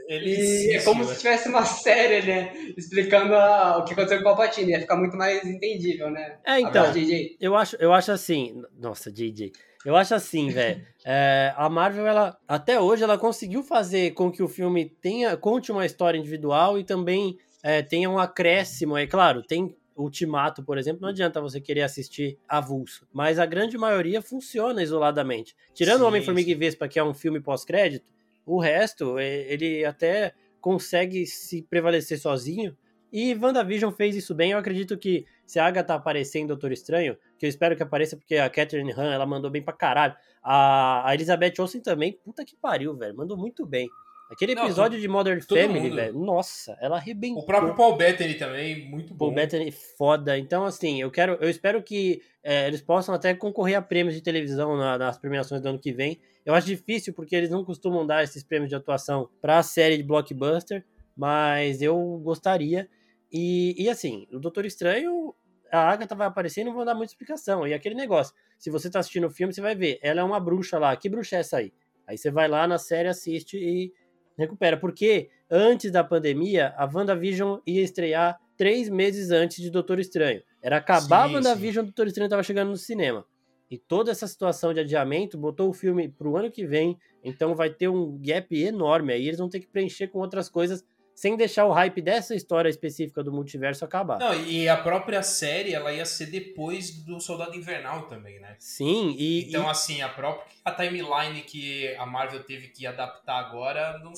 Ele 0.08 0.30
E 0.70 0.76
é 0.76 0.82
como 0.82 1.04
se 1.04 1.18
tivesse 1.18 1.48
uma 1.48 1.64
série, 1.64 2.26
né? 2.26 2.52
Explicando 2.76 3.34
a- 3.34 3.78
o 3.78 3.84
que 3.84 3.92
aconteceu 3.92 4.18
com 4.18 4.22
o 4.22 4.36
Palpatine. 4.36 4.72
Ia 4.72 4.80
ficar 4.80 4.96
muito 4.96 5.16
mais 5.16 5.44
entendível, 5.44 6.10
né? 6.10 6.36
É, 6.46 6.60
então. 6.60 6.84
Abraço. 6.84 6.98
Eu 7.40 7.56
acho, 7.56 7.76
eu 7.80 7.92
acho 7.92 8.12
assim. 8.12 8.62
Nossa, 8.78 9.10
JJ. 9.10 9.52
Eu 9.84 9.96
acho 9.96 10.14
assim, 10.14 10.50
velho. 10.50 10.80
é, 11.04 11.52
a 11.56 11.68
Marvel, 11.68 12.06
ela 12.06 12.36
até 12.48 12.80
hoje, 12.80 13.02
ela 13.02 13.18
conseguiu 13.18 13.62
fazer 13.62 14.12
com 14.12 14.30
que 14.30 14.42
o 14.42 14.48
filme 14.48 14.84
tenha 15.00 15.36
conte 15.36 15.72
uma 15.72 15.84
história 15.86 16.16
individual 16.18 16.78
e 16.78 16.84
também 16.84 17.36
é, 17.62 17.82
tenha 17.82 18.08
um 18.08 18.18
acréscimo. 18.18 18.96
É 18.96 19.06
claro, 19.06 19.42
tem 19.42 19.74
Ultimato, 19.96 20.62
por 20.62 20.76
exemplo, 20.76 21.02
não 21.02 21.08
adianta 21.08 21.40
você 21.40 21.60
querer 21.60 21.82
assistir 21.82 22.38
avulso. 22.48 23.06
Mas 23.12 23.38
a 23.38 23.46
grande 23.46 23.78
maioria 23.78 24.20
funciona 24.20 24.82
isoladamente. 24.82 25.56
Tirando 25.72 25.98
Sim, 25.98 26.04
o 26.04 26.08
Homem-Formiga 26.08 26.50
e 26.50 26.54
Vespa, 26.54 26.88
que 26.88 26.98
é 26.98 27.04
um 27.04 27.14
filme 27.14 27.40
pós-crédito, 27.40 28.12
o 28.44 28.58
resto, 28.60 29.18
ele 29.18 29.84
até 29.84 30.34
consegue 30.60 31.26
se 31.26 31.62
prevalecer 31.62 32.18
sozinho. 32.18 32.76
E 33.12 33.34
WandaVision 33.34 33.92
fez 33.92 34.16
isso 34.16 34.34
bem. 34.34 34.50
Eu 34.50 34.58
acredito 34.58 34.98
que 34.98 35.24
se 35.46 35.58
a 35.58 35.66
Agatha 35.66 35.94
aparecer 35.94 36.40
em 36.40 36.46
Doutor 36.46 36.72
Estranho, 36.72 37.16
que 37.38 37.46
eu 37.46 37.48
espero 37.48 37.76
que 37.76 37.82
apareça 37.82 38.16
porque 38.16 38.36
a 38.36 38.50
Catherine 38.50 38.92
Han, 38.92 39.12
ela 39.12 39.24
mandou 39.24 39.50
bem 39.50 39.62
pra 39.62 39.72
caralho. 39.72 40.16
A, 40.42 41.08
a 41.08 41.14
Elizabeth 41.14 41.54
Olsen 41.60 41.80
também, 41.80 42.18
puta 42.24 42.44
que 42.44 42.56
pariu, 42.56 42.96
velho. 42.96 43.16
Mandou 43.16 43.36
muito 43.36 43.64
bem. 43.64 43.88
Aquele 44.30 44.54
Não, 44.54 44.64
episódio 44.64 44.98
de 45.00 45.06
Modern 45.06 45.40
Family, 45.42 45.90
velho. 45.90 46.18
Nossa, 46.18 46.76
ela 46.80 46.96
arrebentou. 46.96 47.42
O 47.42 47.46
próprio 47.46 47.74
Paul 47.74 47.96
Bettany 47.96 48.34
também, 48.34 48.88
muito 48.88 49.12
bom. 49.12 49.26
Paul 49.26 49.34
Bettany 49.34 49.70
foda. 49.70 50.36
Então, 50.38 50.64
assim, 50.64 51.00
eu 51.00 51.10
quero, 51.10 51.34
eu 51.40 51.48
espero 51.48 51.82
que 51.82 52.22
é, 52.42 52.66
eles 52.66 52.80
possam 52.80 53.14
até 53.14 53.34
concorrer 53.34 53.76
a 53.76 53.82
prêmios 53.82 54.14
de 54.14 54.22
televisão 54.22 54.76
na- 54.76 54.96
nas 54.98 55.18
premiações 55.18 55.60
do 55.60 55.68
ano 55.68 55.78
que 55.78 55.92
vem. 55.92 56.18
Eu 56.44 56.54
acho 56.54 56.66
difícil 56.66 57.12
porque 57.14 57.36
eles 57.36 57.50
não 57.50 57.64
costumam 57.64 58.06
dar 58.06 58.24
esses 58.24 58.42
prêmios 58.42 58.70
de 58.70 58.74
atuação 58.74 59.28
pra 59.40 59.62
série 59.62 59.96
de 59.98 60.02
blockbuster, 60.02 60.84
mas 61.16 61.80
eu 61.82 61.96
gostaria. 62.24 62.88
E, 63.30 63.74
e 63.82 63.88
assim, 63.88 64.26
o 64.32 64.38
Doutor 64.38 64.64
Estranho, 64.64 65.34
a 65.70 65.90
Agatha 65.90 66.14
vai 66.14 66.26
aparecer 66.26 66.62
e 66.62 66.64
não 66.64 66.74
vão 66.74 66.84
dar 66.84 66.94
muita 66.94 67.12
explicação. 67.12 67.66
E 67.68 67.74
aquele 67.74 67.94
negócio, 67.94 68.34
se 68.58 68.70
você 68.70 68.90
tá 68.90 69.00
assistindo 69.00 69.26
o 69.26 69.30
filme, 69.30 69.52
você 69.52 69.60
vai 69.60 69.74
ver, 69.74 69.98
ela 70.02 70.20
é 70.20 70.24
uma 70.24 70.40
bruxa 70.40 70.78
lá. 70.78 70.96
Que 70.96 71.08
bruxa 71.08 71.36
é 71.36 71.40
essa 71.40 71.58
aí? 71.58 71.72
Aí 72.06 72.18
você 72.18 72.30
vai 72.30 72.48
lá 72.48 72.66
na 72.66 72.78
série, 72.78 73.08
assiste 73.08 73.56
e 73.56 73.92
recupera. 74.36 74.76
Porque 74.76 75.30
antes 75.50 75.90
da 75.90 76.02
pandemia, 76.04 76.74
a 76.76 76.84
WandaVision 76.84 77.58
ia 77.66 77.82
estrear 77.82 78.38
três 78.56 78.88
meses 78.88 79.30
antes 79.30 79.62
de 79.62 79.70
Doutor 79.70 79.98
Estranho. 79.98 80.42
Era 80.62 80.78
acabar 80.78 81.28
Sim, 81.28 81.34
a 81.34 81.36
WandaVision, 81.38 81.84
Doutor 81.84 82.06
Estranho 82.06 82.30
tava 82.30 82.42
chegando 82.42 82.70
no 82.70 82.76
cinema. 82.76 83.24
E 83.70 83.78
toda 83.78 84.10
essa 84.10 84.26
situação 84.26 84.72
de 84.72 84.80
adiamento 84.80 85.38
botou 85.38 85.68
o 85.68 85.72
filme 85.72 86.08
pro 86.08 86.36
ano 86.36 86.50
que 86.50 86.66
vem, 86.66 86.96
então 87.22 87.54
vai 87.54 87.70
ter 87.70 87.88
um 87.88 88.18
gap 88.20 88.54
enorme 88.54 89.12
aí. 89.12 89.26
Eles 89.26 89.38
vão 89.38 89.48
ter 89.48 89.60
que 89.60 89.66
preencher 89.66 90.08
com 90.08 90.18
outras 90.18 90.48
coisas, 90.48 90.84
sem 91.14 91.36
deixar 91.36 91.64
o 91.66 91.72
hype 91.72 92.00
dessa 92.02 92.34
história 92.34 92.68
específica 92.68 93.22
do 93.22 93.32
multiverso 93.32 93.84
acabar. 93.84 94.18
Não, 94.18 94.34
e 94.34 94.68
a 94.68 94.76
própria 94.76 95.22
série, 95.22 95.72
ela 95.72 95.92
ia 95.92 96.04
ser 96.04 96.26
depois 96.26 96.90
do 97.04 97.20
Soldado 97.20 97.54
Invernal 97.56 98.08
também, 98.08 98.40
né? 98.40 98.56
Sim, 98.58 99.14
e, 99.18 99.48
Então, 99.48 99.64
e- 99.64 99.70
assim, 99.70 100.02
a 100.02 100.08
própria 100.08 100.44
a 100.64 100.72
timeline 100.72 101.42
que 101.42 101.94
a 101.96 102.06
Marvel 102.06 102.42
teve 102.42 102.68
que 102.68 102.86
adaptar 102.86 103.38
agora, 103.38 103.98
não 104.02 104.12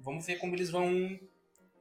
vamos 0.00 0.24
ver 0.24 0.36
como 0.36 0.54
eles 0.54 0.70
vão 0.70 1.18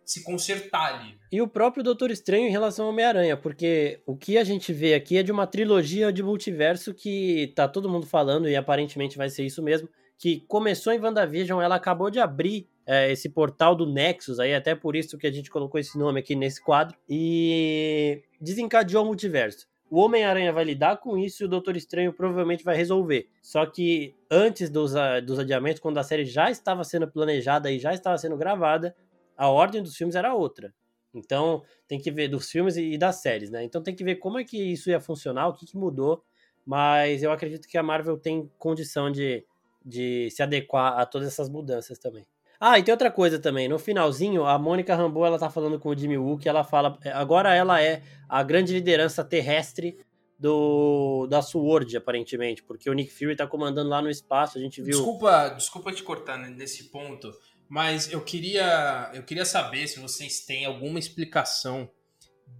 se 0.03 0.23
consertar 0.23 0.95
ali. 0.95 1.17
E 1.31 1.41
o 1.41 1.47
próprio 1.47 1.83
Doutor 1.83 2.11
Estranho 2.11 2.47
em 2.47 2.51
relação 2.51 2.85
ao 2.85 2.91
Homem-Aranha, 2.91 3.35
porque 3.35 3.99
o 4.05 4.15
que 4.15 4.37
a 4.37 4.43
gente 4.43 4.71
vê 4.71 4.93
aqui 4.93 5.17
é 5.17 5.23
de 5.23 5.31
uma 5.33 5.45
trilogia 5.45 6.11
de 6.13 6.23
multiverso 6.23 6.93
que 6.93 7.51
tá 7.55 7.67
todo 7.67 7.89
mundo 7.89 8.05
falando, 8.05 8.47
e 8.49 8.55
aparentemente 8.55 9.17
vai 9.17 9.29
ser 9.29 9.45
isso 9.45 9.61
mesmo, 9.61 9.89
que 10.17 10.39
começou 10.47 10.93
em 10.93 10.99
WandaVision, 10.99 11.61
ela 11.61 11.75
acabou 11.75 12.09
de 12.09 12.19
abrir 12.19 12.67
é, 12.87 13.11
esse 13.11 13.29
portal 13.29 13.75
do 13.75 13.85
Nexus, 13.85 14.39
aí 14.39 14.55
até 14.55 14.73
por 14.73 14.95
isso 14.95 15.17
que 15.17 15.27
a 15.27 15.31
gente 15.31 15.51
colocou 15.51 15.79
esse 15.79 15.97
nome 15.99 16.21
aqui 16.21 16.35
nesse 16.35 16.61
quadro, 16.63 16.97
e 17.07 18.23
desencadeou 18.39 19.03
o 19.03 19.07
multiverso. 19.07 19.67
O 19.89 19.99
Homem-Aranha 19.99 20.51
vai 20.51 20.63
lidar 20.63 20.97
com 20.97 21.17
isso 21.17 21.43
e 21.43 21.45
o 21.45 21.49
Doutor 21.49 21.77
Estranho 21.77 22.11
provavelmente 22.11 22.63
vai 22.63 22.75
resolver. 22.75 23.29
Só 23.41 23.65
que 23.65 24.15
antes 24.29 24.69
dos, 24.69 24.95
a- 24.95 25.19
dos 25.21 25.39
adiamentos, 25.39 25.79
quando 25.81 25.97
a 25.97 26.03
série 26.03 26.25
já 26.25 26.49
estava 26.49 26.83
sendo 26.83 27.07
planejada 27.09 27.71
e 27.71 27.79
já 27.79 27.93
estava 27.93 28.17
sendo 28.17 28.35
gravada, 28.35 28.95
a 29.37 29.49
ordem 29.49 29.81
dos 29.81 29.95
filmes 29.95 30.15
era 30.15 30.33
outra. 30.33 30.73
Então, 31.13 31.63
tem 31.87 31.99
que 31.99 32.11
ver 32.11 32.27
dos 32.27 32.49
filmes 32.51 32.75
e 32.75 32.97
das 32.97 33.17
séries, 33.17 33.49
né? 33.49 33.63
Então 33.63 33.81
tem 33.81 33.95
que 33.95 34.03
ver 34.03 34.15
como 34.17 34.37
é 34.37 34.43
que 34.43 34.57
isso 34.57 34.89
ia 34.89 34.99
funcionar, 34.99 35.47
o 35.47 35.53
que, 35.53 35.65
que 35.65 35.77
mudou. 35.77 36.21
Mas 36.65 37.23
eu 37.23 37.31
acredito 37.31 37.67
que 37.67 37.77
a 37.77 37.83
Marvel 37.83 38.17
tem 38.17 38.51
condição 38.59 39.09
de, 39.09 39.45
de 39.85 40.29
se 40.31 40.43
adequar 40.43 40.99
a 40.99 41.05
todas 41.05 41.29
essas 41.29 41.47
mudanças 41.49 41.97
também. 41.97 42.25
Ah, 42.59 42.79
e 42.79 42.83
tem 42.83 42.91
outra 42.91 43.11
coisa 43.11 43.39
também. 43.39 43.67
No 43.67 43.77
finalzinho, 43.77 44.45
a 44.45 44.57
Mônica 44.57 44.95
Rambeau, 44.95 45.25
ela 45.25 45.37
tá 45.37 45.49
falando 45.49 45.79
com 45.79 45.89
o 45.89 45.97
Jimmy 45.97 46.17
Woo, 46.17 46.37
que 46.37 46.49
ela 46.49 46.63
fala... 46.63 46.97
Agora 47.13 47.53
ela 47.53 47.81
é 47.81 48.01
a 48.27 48.41
grande 48.43 48.73
liderança 48.73 49.23
terrestre 49.23 49.97
do 50.39 51.27
da 51.27 51.41
SWORD, 51.41 51.97
aparentemente. 51.97 52.63
Porque 52.63 52.89
o 52.89 52.93
Nick 52.93 53.11
Fury 53.11 53.35
tá 53.35 53.47
comandando 53.47 53.89
lá 53.89 54.01
no 54.01 54.09
espaço, 54.09 54.57
a 54.57 54.61
gente 54.61 54.81
viu... 54.81 54.91
Desculpa, 54.91 55.49
desculpa 55.49 55.91
te 55.91 56.03
cortar 56.03 56.37
né, 56.37 56.49
nesse 56.49 56.85
ponto, 56.85 57.31
mas 57.69 58.11
eu 58.11 58.21
queria, 58.21 59.11
eu 59.13 59.23
queria 59.23 59.45
saber 59.45 59.87
se 59.87 59.99
vocês 59.99 60.41
têm 60.41 60.65
alguma 60.65 60.99
explicação 60.99 61.89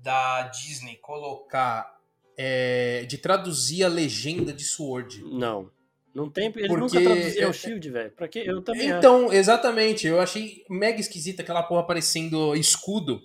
da 0.02 0.44
Disney 0.44 0.98
colocar, 0.98 1.98
é, 2.38 3.06
de 3.06 3.18
traduzir 3.18 3.84
a 3.84 3.88
legenda 3.88 4.52
de 4.52 4.64
Sword. 4.64 5.24
Não. 5.24 5.72
Não 6.17 6.32
tem... 6.32 6.45
Eles 6.47 6.67
Porque- 6.67 6.80
nunca 6.82 6.99
traduziram 6.99 7.47
é- 7.47 7.51
o 7.51 7.53
SHIELD, 7.53 7.89
velho. 7.91 8.12
Pra 8.12 8.27
quê? 8.27 8.43
Eu 8.43 8.60
também 8.63 8.89
acho. 8.89 8.97
Então, 8.97 9.32
exatamente, 9.32 10.08
eu 10.08 10.19
achei 10.19 10.63
mega 10.67 10.99
esquisita 10.99 11.43
aquela 11.43 11.62
porra 11.62 11.82
aparecendo 11.82 12.56
escudo 12.56 13.21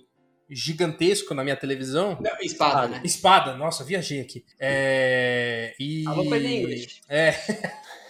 gigantesco 0.47 1.33
na 1.33 1.43
minha 1.43 1.55
televisão. 1.55 2.15
Não, 2.21 2.37
espada, 2.39 2.87
né? 2.87 3.01
Espada, 3.03 3.55
nossa, 3.55 3.83
viajei 3.83 4.21
aqui. 4.21 4.45
É. 4.59 5.73
E. 5.79 6.05
Alô, 6.07 6.23
Inglês. 6.23 7.01
É. 7.09 7.33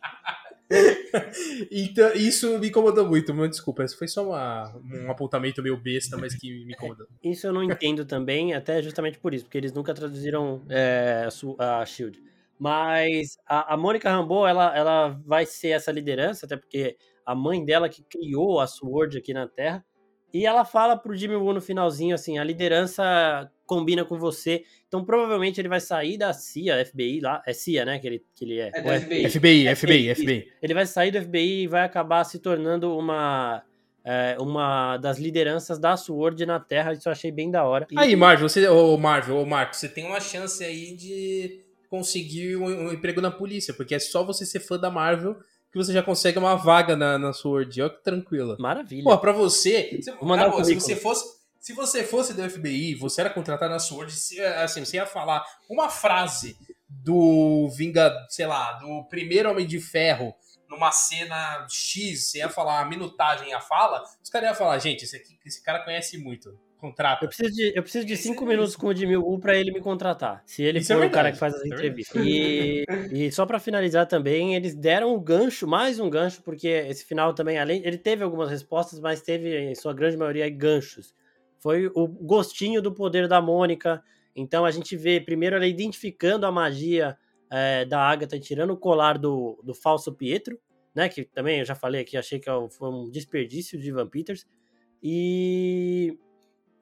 então, 1.72 2.12
isso 2.14 2.56
me 2.60 2.68
incomodou 2.68 3.08
muito, 3.08 3.34
mas 3.34 3.50
desculpa, 3.50 3.82
isso 3.82 3.98
foi 3.98 4.06
só 4.06 4.24
uma- 4.24 4.72
um 4.84 5.10
apontamento 5.10 5.60
meio 5.60 5.76
besta, 5.76 6.16
mas 6.16 6.34
que 6.36 6.64
me 6.64 6.74
incomodou. 6.74 7.08
Isso 7.24 7.44
eu 7.48 7.52
não 7.52 7.64
entendo 7.64 8.04
também, 8.04 8.54
até 8.54 8.80
justamente 8.80 9.18
por 9.18 9.34
isso, 9.34 9.44
porque 9.46 9.58
eles 9.58 9.72
nunca 9.72 9.92
traduziram 9.92 10.62
é, 10.68 11.26
a 11.58 11.84
Shield. 11.84 12.22
Mas 12.60 13.38
a, 13.48 13.72
a 13.72 13.76
Mônica 13.76 14.10
Rambeau, 14.10 14.46
ela, 14.46 14.76
ela 14.76 15.18
vai 15.24 15.46
ser 15.46 15.68
essa 15.70 15.90
liderança, 15.90 16.44
até 16.44 16.58
porque 16.58 16.94
a 17.24 17.34
mãe 17.34 17.64
dela 17.64 17.88
que 17.88 18.02
criou 18.02 18.60
a 18.60 18.66
Sword 18.66 19.16
aqui 19.16 19.32
na 19.32 19.48
Terra. 19.48 19.82
E 20.32 20.46
ela 20.46 20.64
fala 20.64 20.94
pro 20.96 21.16
Jimmy 21.16 21.34
Woo 21.36 21.54
no 21.54 21.60
finalzinho 21.60 22.14
assim, 22.14 22.38
a 22.38 22.44
liderança 22.44 23.50
combina 23.66 24.04
com 24.04 24.18
você. 24.18 24.62
Então, 24.86 25.02
provavelmente 25.04 25.58
ele 25.60 25.68
vai 25.68 25.80
sair 25.80 26.18
da 26.18 26.32
CIA, 26.34 26.84
FBI 26.84 27.20
lá. 27.20 27.42
É 27.46 27.52
CIA, 27.52 27.84
né? 27.84 27.98
Que 27.98 28.06
ele, 28.06 28.24
que 28.34 28.44
ele 28.44 28.58
é. 28.60 28.70
É 28.74 28.82
do 28.82 28.88
Ou 28.88 29.00
FBI. 29.00 29.30
FBI, 29.30 29.74
FBI, 29.76 30.14
FBI. 30.14 30.52
Ele 30.62 30.74
vai 30.74 30.86
sair 30.86 31.10
do 31.10 31.20
FBI 31.22 31.62
e 31.62 31.66
vai 31.66 31.82
acabar 31.82 32.22
se 32.24 32.38
tornando 32.40 32.96
uma. 32.96 33.62
é, 34.04 34.36
uma 34.38 34.98
das 34.98 35.18
lideranças 35.18 35.78
da 35.78 35.96
SWORD 35.96 36.44
na 36.46 36.60
Terra, 36.60 36.92
isso 36.92 37.08
eu 37.08 37.12
achei 37.12 37.32
bem 37.32 37.50
da 37.50 37.64
hora. 37.64 37.86
E- 37.90 37.98
Aí, 37.98 38.14
Marvel, 38.14 38.48
você, 38.48 38.68
ô 38.68 38.96
Marvel, 38.96 39.36
ô 39.38 39.46
Marco, 39.46 39.74
você 39.74 39.88
tem 39.88 40.04
uma 40.04 40.20
chance 40.20 40.62
aí 40.62 40.94
de 40.94 41.60
conseguir 41.90 42.56
um, 42.56 42.64
um 42.64 42.92
emprego 42.92 43.20
na 43.20 43.30
polícia, 43.30 43.74
porque 43.74 43.94
é 43.94 43.98
só 43.98 44.24
você 44.24 44.46
ser 44.46 44.60
fã 44.60 44.78
da 44.78 44.90
Marvel 44.90 45.36
que 45.70 45.76
você 45.76 45.92
já 45.92 46.02
consegue 46.02 46.38
uma 46.38 46.56
vaga 46.56 46.96
na, 46.96 47.18
na 47.18 47.32
Sword. 47.32 47.82
Olha 47.82 47.90
que 47.90 48.02
tranquila. 48.02 48.56
Maravilha. 48.58 49.04
Pô, 49.04 49.18
pra 49.18 49.32
você, 49.32 50.00
você 50.00 50.12
cara, 50.12 50.48
o 50.48 50.52
se 50.54 50.62
currículo. 50.62 50.80
você 50.80 50.96
fosse 50.96 51.40
se 51.60 51.74
você 51.74 52.02
fosse 52.02 52.32
do 52.32 52.48
FBI, 52.48 52.94
você 52.94 53.20
era 53.20 53.28
contratado 53.28 53.70
na 53.70 53.78
Sword, 53.78 54.10
assim, 54.56 54.82
você 54.82 54.96
ia 54.96 55.04
falar 55.04 55.44
uma 55.68 55.90
frase 55.90 56.56
do 56.88 57.68
Vinga, 57.76 58.12
sei 58.30 58.46
lá, 58.46 58.72
do 58.72 59.04
primeiro 59.10 59.50
Homem 59.50 59.66
de 59.66 59.78
Ferro 59.78 60.34
numa 60.70 60.90
cena 60.90 61.66
X, 61.68 62.30
você 62.30 62.38
ia 62.38 62.48
falar 62.48 62.80
a 62.80 62.84
minutagem, 62.86 63.52
a 63.52 63.60
fala, 63.60 64.02
os 64.22 64.30
caras 64.30 64.48
iam 64.48 64.56
falar, 64.56 64.78
gente, 64.78 65.04
esse, 65.04 65.16
aqui, 65.16 65.38
esse 65.44 65.62
cara 65.62 65.84
conhece 65.84 66.16
muito. 66.16 66.58
Contrata. 66.80 67.26
Eu 67.26 67.28
preciso 67.28 67.54
de, 67.54 67.72
eu 67.76 67.82
preciso 67.82 68.06
de 68.06 68.14
Esse 68.14 68.22
cinco 68.22 68.44
é 68.44 68.48
minutos 68.48 68.74
com 68.74 68.86
o 68.86 68.96
Jimmy 68.96 69.16
Woo 69.16 69.38
pra 69.38 69.54
ele 69.54 69.70
me 69.70 69.80
contratar. 69.80 70.42
Se 70.46 70.62
ele 70.62 70.78
Isso 70.78 70.92
é 70.92 70.96
for 70.96 71.00
o 71.00 71.02
verdade, 71.02 71.14
cara 71.14 71.32
que 71.32 71.38
faz 71.38 71.54
as 71.54 71.62
é 71.62 71.68
entrevistas. 71.68 72.24
E, 72.24 72.84
e 73.12 73.30
só 73.30 73.44
pra 73.44 73.60
finalizar 73.60 74.06
também, 74.06 74.54
eles 74.54 74.74
deram 74.74 75.14
um 75.14 75.20
gancho, 75.20 75.68
mais 75.68 76.00
um 76.00 76.08
gancho, 76.08 76.42
porque 76.42 76.68
esse 76.68 77.04
final 77.04 77.34
também, 77.34 77.58
além. 77.58 77.82
Ele 77.84 77.98
teve 77.98 78.24
algumas 78.24 78.48
respostas, 78.48 78.98
mas 78.98 79.20
teve, 79.20 79.70
em 79.70 79.74
sua 79.74 79.92
grande 79.92 80.16
maioria, 80.16 80.48
ganchos. 80.48 81.14
Foi 81.58 81.90
o 81.94 82.08
gostinho 82.08 82.80
do 82.80 82.94
poder 82.94 83.28
da 83.28 83.42
Mônica. 83.42 84.02
Então 84.34 84.64
a 84.64 84.70
gente 84.70 84.96
vê 84.96 85.20
primeiro 85.20 85.56
ela 85.56 85.66
identificando 85.66 86.46
a 86.46 86.52
magia 86.52 87.14
é, 87.50 87.84
da 87.84 88.00
Agatha, 88.00 88.40
tirando 88.40 88.70
o 88.70 88.76
colar 88.78 89.18
do, 89.18 89.60
do 89.62 89.74
falso 89.74 90.14
Pietro, 90.14 90.58
né? 90.94 91.10
Que 91.10 91.24
também 91.24 91.58
eu 91.58 91.64
já 91.66 91.74
falei 91.74 92.00
aqui, 92.00 92.16
achei 92.16 92.38
que 92.38 92.48
é 92.48 92.52
foi 92.70 92.88
um 92.88 93.10
desperdício 93.10 93.78
de 93.78 93.92
Van 93.92 94.08
Peters. 94.08 94.46
E 95.02 96.18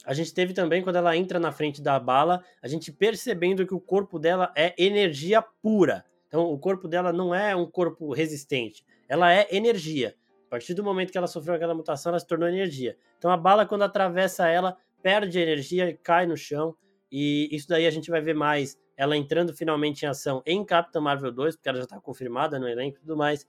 a 0.09 0.15
gente 0.15 0.33
teve 0.33 0.55
também, 0.55 0.81
quando 0.83 0.97
ela 0.97 1.15
entra 1.15 1.39
na 1.39 1.53
frente 1.53 1.83
da 1.83 2.01
bala, 2.01 2.43
a 2.63 2.67
gente 2.67 2.91
percebendo 2.91 3.67
que 3.67 3.75
o 3.75 3.81
corpo 3.81 4.19
dela 4.19 4.51
é 4.57 4.75
energia 4.83 5.43
pura. 5.43 6.03
Então, 6.27 6.51
o 6.51 6.59
corpo 6.59 6.89
dela 6.89 7.13
não 7.13 7.35
é 7.35 7.55
um 7.55 7.71
corpo 7.71 8.15
resistente, 8.15 8.87
ela 9.07 9.31
é 9.31 9.47
energia. 9.55 10.15
A 10.47 10.49
partir 10.49 10.73
do 10.73 10.83
momento 10.83 11.13
que 11.13 11.19
ela 11.19 11.27
sofreu 11.27 11.55
aquela 11.55 11.75
mutação, 11.75 12.09
ela 12.09 12.19
se 12.19 12.27
tornou 12.27 12.49
energia. 12.49 12.97
Então, 13.19 13.31
a 13.31 13.37
bala, 13.37 13.67
quando 13.67 13.83
atravessa 13.83 14.49
ela, 14.49 14.79
perde 15.03 15.39
energia 15.39 15.91
e 15.91 15.95
cai 15.95 16.27
no 16.27 16.39
chão. 16.39 16.75
E 17.13 17.47
isso 17.55 17.69
daí 17.69 17.87
a 17.87 17.91
gente 17.91 18.11
vai 18.11 18.23
ver 18.23 18.35
mais 18.35 18.79
ela 18.97 19.15
entrando 19.15 19.55
finalmente 19.55 20.05
em 20.05 20.09
ação 20.09 20.43
em 20.47 20.65
Capitã 20.65 21.03
Marvel 21.03 21.31
2, 21.33 21.55
porque 21.55 21.69
ela 21.69 21.77
já 21.77 21.85
está 21.85 22.01
confirmada 22.01 22.59
no 22.59 22.67
elenco 22.67 22.97
e 22.97 23.01
tudo 23.01 23.15
mais. 23.15 23.47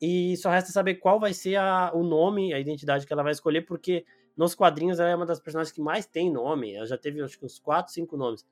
E 0.00 0.34
só 0.38 0.48
resta 0.48 0.72
saber 0.72 0.94
qual 0.94 1.20
vai 1.20 1.34
ser 1.34 1.56
a- 1.56 1.92
o 1.94 2.02
nome, 2.02 2.54
a 2.54 2.58
identidade 2.58 3.06
que 3.06 3.12
ela 3.12 3.22
vai 3.22 3.32
escolher, 3.32 3.66
porque 3.66 4.06
nos 4.40 4.54
quadrinhos 4.54 4.98
ela 4.98 5.10
é 5.10 5.14
uma 5.14 5.26
das 5.26 5.38
personagens 5.38 5.70
que 5.70 5.82
mais 5.82 6.06
tem 6.06 6.32
nome. 6.32 6.72
Ela 6.72 6.86
já 6.86 6.96
teve 6.96 7.20
acho 7.20 7.38
que 7.38 7.44
uns 7.44 7.58
4, 7.58 7.92
5 7.92 8.16
nomes. 8.16 8.46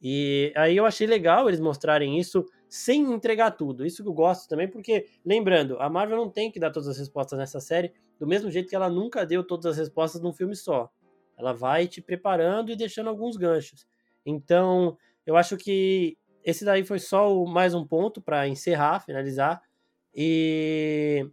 E 0.00 0.52
aí 0.54 0.76
eu 0.76 0.86
achei 0.86 1.08
legal 1.08 1.48
eles 1.48 1.58
mostrarem 1.58 2.20
isso 2.20 2.46
sem 2.68 3.12
entregar 3.12 3.50
tudo. 3.50 3.84
Isso 3.84 4.04
que 4.04 4.08
eu 4.08 4.12
gosto 4.12 4.48
também, 4.48 4.68
porque, 4.68 5.08
lembrando, 5.26 5.76
a 5.80 5.90
Marvel 5.90 6.18
não 6.18 6.30
tem 6.30 6.52
que 6.52 6.60
dar 6.60 6.70
todas 6.70 6.88
as 6.88 6.98
respostas 6.98 7.36
nessa 7.36 7.58
série, 7.58 7.92
do 8.16 8.28
mesmo 8.28 8.48
jeito 8.48 8.68
que 8.68 8.76
ela 8.76 8.88
nunca 8.88 9.26
deu 9.26 9.42
todas 9.42 9.66
as 9.66 9.76
respostas 9.76 10.20
num 10.20 10.32
filme 10.32 10.54
só. 10.54 10.88
Ela 11.36 11.52
vai 11.52 11.88
te 11.88 12.00
preparando 12.00 12.70
e 12.70 12.76
deixando 12.76 13.08
alguns 13.08 13.36
ganchos. 13.36 13.88
Então, 14.24 14.96
eu 15.26 15.36
acho 15.36 15.56
que 15.56 16.16
esse 16.44 16.64
daí 16.64 16.84
foi 16.84 17.00
só 17.00 17.44
mais 17.44 17.74
um 17.74 17.84
ponto 17.84 18.22
para 18.22 18.46
encerrar, 18.46 19.00
finalizar. 19.00 19.60
E. 20.14 21.28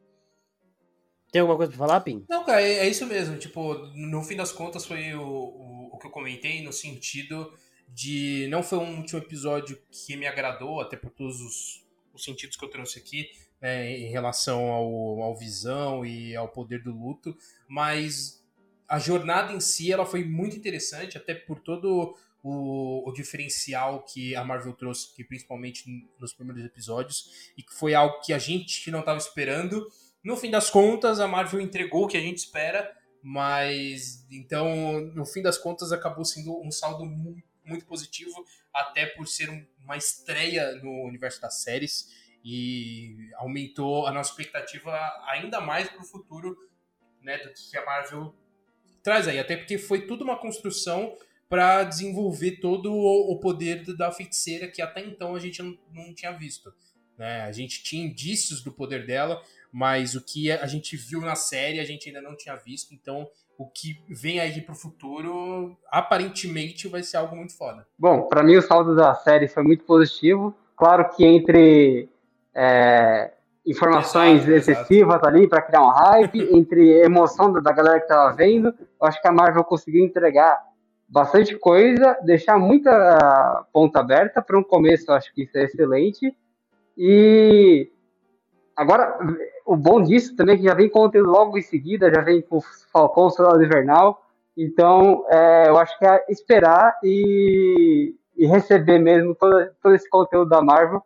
Tem 1.32 1.40
alguma 1.40 1.58
coisa 1.58 1.72
pra 1.72 1.80
falar, 1.80 2.02
Pim? 2.02 2.26
Não, 2.30 2.44
cara, 2.44 2.62
é, 2.62 2.80
é 2.80 2.90
isso 2.90 3.06
mesmo. 3.06 3.38
Tipo, 3.38 3.74
no 3.96 4.22
fim 4.22 4.36
das 4.36 4.52
contas 4.52 4.86
foi 4.86 5.14
o, 5.14 5.22
o, 5.22 5.90
o 5.94 5.98
que 5.98 6.08
eu 6.08 6.12
comentei 6.12 6.62
no 6.62 6.74
sentido 6.74 7.52
de 7.88 8.48
não 8.50 8.62
foi 8.62 8.80
um 8.80 8.98
último 8.98 9.20
episódio 9.20 9.82
que 9.90 10.16
me 10.16 10.28
agradou, 10.28 10.82
até 10.82 10.98
por 10.98 11.10
todos 11.12 11.40
os, 11.42 11.86
os 12.14 12.24
sentidos 12.24 12.58
que 12.58 12.66
eu 12.66 12.70
trouxe 12.70 13.00
aqui, 13.00 13.30
né, 13.62 13.98
em 13.98 14.10
relação 14.10 14.72
ao, 14.72 15.22
ao 15.22 15.38
visão 15.38 16.06
e 16.06 16.36
ao 16.36 16.48
poder 16.48 16.84
do 16.84 16.92
luto, 16.92 17.36
mas 17.68 18.44
a 18.88 19.00
jornada 19.00 19.54
em 19.54 19.60
si 19.60 19.92
ela 19.92 20.06
foi 20.06 20.24
muito 20.24 20.58
interessante, 20.58 21.18
até 21.18 21.34
por 21.34 21.60
todo 21.60 22.16
o, 22.44 23.08
o 23.08 23.14
diferencial 23.14 24.04
que 24.04 24.36
a 24.36 24.44
Marvel 24.44 24.74
trouxe, 24.74 25.14
que 25.14 25.24
principalmente 25.24 25.86
nos 26.20 26.34
primeiros 26.34 26.66
episódios, 26.66 27.52
e 27.58 27.64
que 27.64 27.74
foi 27.74 27.94
algo 27.94 28.20
que 28.22 28.34
a 28.34 28.40
gente 28.40 28.90
não 28.90 29.00
estava 29.00 29.18
esperando. 29.18 29.88
No 30.24 30.36
fim 30.38 30.50
das 30.52 30.70
contas, 30.70 31.20
a 31.20 31.28
Marvel 31.28 31.60
entregou 31.62 32.06
o 32.06 32.08
que 32.08 32.18
a 32.18 32.22
gente 32.22 32.38
espera, 32.38 32.96
mas 33.24 34.26
então, 34.32 35.02
no 35.16 35.26
fim 35.26 35.42
das 35.42 35.58
contas, 35.58 35.92
acabou 35.92 36.24
sendo 36.26 36.60
um 36.62 36.72
saldo 36.72 37.06
mu- 37.06 37.42
muito 37.66 37.86
positivo, 37.86 38.34
até 38.74 39.06
por 39.06 39.28
ser 39.28 39.50
um- 39.50 39.66
uma 39.84 39.98
estreia 39.98 40.74
no 40.76 41.06
universo 41.08 41.42
das 41.42 41.62
séries 41.62 42.10
e 42.44 43.30
aumentou 43.36 44.08
a 44.08 44.12
nossa 44.12 44.32
expectativa 44.32 44.92
ainda 45.28 45.60
mais 45.62 45.90
para 45.90 46.02
o 46.02 46.06
futuro 46.06 46.58
né, 47.22 47.38
do 47.38 47.52
que 47.54 47.78
a 47.78 47.86
Marvel 47.86 48.34
traz 49.04 49.28
aí, 49.28 49.38
até 49.40 49.56
porque 49.56 49.78
foi 49.78 50.08
tudo 50.08 50.24
uma 50.24 50.40
construção 50.40 51.16
para 51.48 51.84
desenvolver 51.84 52.60
todo 52.60 52.92
o 52.94 53.32
o 53.34 53.40
poder 53.40 53.84
da 53.96 54.12
feiticeira 54.12 54.68
que 54.68 54.82
até 54.82 55.02
então 55.06 55.36
a 55.36 55.40
gente 55.40 55.62
não, 55.62 55.78
não 55.94 56.14
tinha 56.16 56.32
visto. 56.32 56.74
Né? 57.18 57.42
A 57.42 57.52
gente 57.52 57.84
tinha 57.84 58.04
indícios 58.04 58.64
do 58.64 58.72
poder 58.72 59.06
dela, 59.06 59.44
mas 59.72 60.16
o 60.16 60.24
que 60.24 60.52
a 60.52 60.68
gente 60.68 60.98
viu 60.98 61.22
na 61.22 61.36
série 61.36 61.80
a 61.80 61.86
gente 61.86 62.10
ainda 62.10 62.22
não 62.22 62.36
tinha 62.36 62.56
visto, 62.56 62.94
então 62.94 63.28
o 63.58 63.68
que 63.68 64.04
vem 64.10 64.40
aí 64.40 64.60
pro 64.62 64.76
futuro 64.76 65.78
aparentemente 65.90 66.88
vai 66.88 67.04
ser 67.04 67.18
algo 67.18 67.36
muito 67.36 67.56
foda. 67.56 67.86
Bom, 67.98 68.24
para 68.24 68.44
mim 68.44 68.56
o 68.56 68.62
saldo 68.62 68.96
da 68.96 69.14
série 69.16 69.48
foi 69.48 69.64
muito 69.64 69.84
positivo. 69.84 70.56
Claro 70.76 71.10
que 71.10 71.24
entre 71.24 72.10
é, 72.56 73.32
informações 73.66 74.42
Exato, 74.42 74.52
exato. 74.52 74.72
excessivas 74.72 75.24
ali 75.24 75.48
para 75.48 75.62
criar 75.62 75.84
um 75.84 75.90
hype, 75.90 76.50
entre 76.58 77.02
emoção 77.02 77.54
da, 77.54 77.72
galera 77.72 78.00
que 78.00 78.08
tava 78.08 78.36
vendo, 78.36 78.70
eu 78.70 79.08
acho 79.08 79.22
que 79.22 79.28
a 79.28 79.32
Marvel 79.32 79.64
conseguiu 79.64 80.04
entregar 80.04 80.60
bastante 81.08 81.58
coisa, 81.58 82.18
deixar 82.24 82.58
muita 82.58 83.66
ponta 83.72 84.00
aberta 84.00 84.42
para 84.42 84.58
um 84.58 84.64
começo, 84.64 85.06
eu 85.10 85.16
acho 85.16 85.34
que 85.34 85.44
isso 85.44 85.58
é 85.58 85.66
excelente. 85.66 86.36
E 86.98 87.92
agora 88.76 89.18
o 89.66 89.76
bom 89.76 90.02
disso 90.02 90.36
também 90.36 90.56
é 90.56 90.58
que 90.58 90.64
já 90.66 90.74
vem 90.74 90.90
conteúdo 90.90 91.30
logo 91.30 91.58
em 91.58 91.62
seguida, 91.62 92.14
já 92.14 92.22
vem 92.22 92.42
com 92.42 92.58
o 92.58 92.64
Falcão 92.92 93.30
Soldado 93.30 93.64
Invernal. 93.64 94.22
Então, 94.58 95.26
é, 95.30 95.70
eu 95.70 95.78
acho 95.78 95.98
que 95.98 96.06
é 96.06 96.26
esperar 96.30 96.98
e, 97.04 98.14
e 98.36 98.46
receber 98.46 99.00
mesmo 99.00 99.34
todo, 99.36 99.70
todo 99.82 99.96
esse 99.96 100.10
conteúdo 100.10 100.50
da 100.50 100.62
Marvel. 100.62 101.02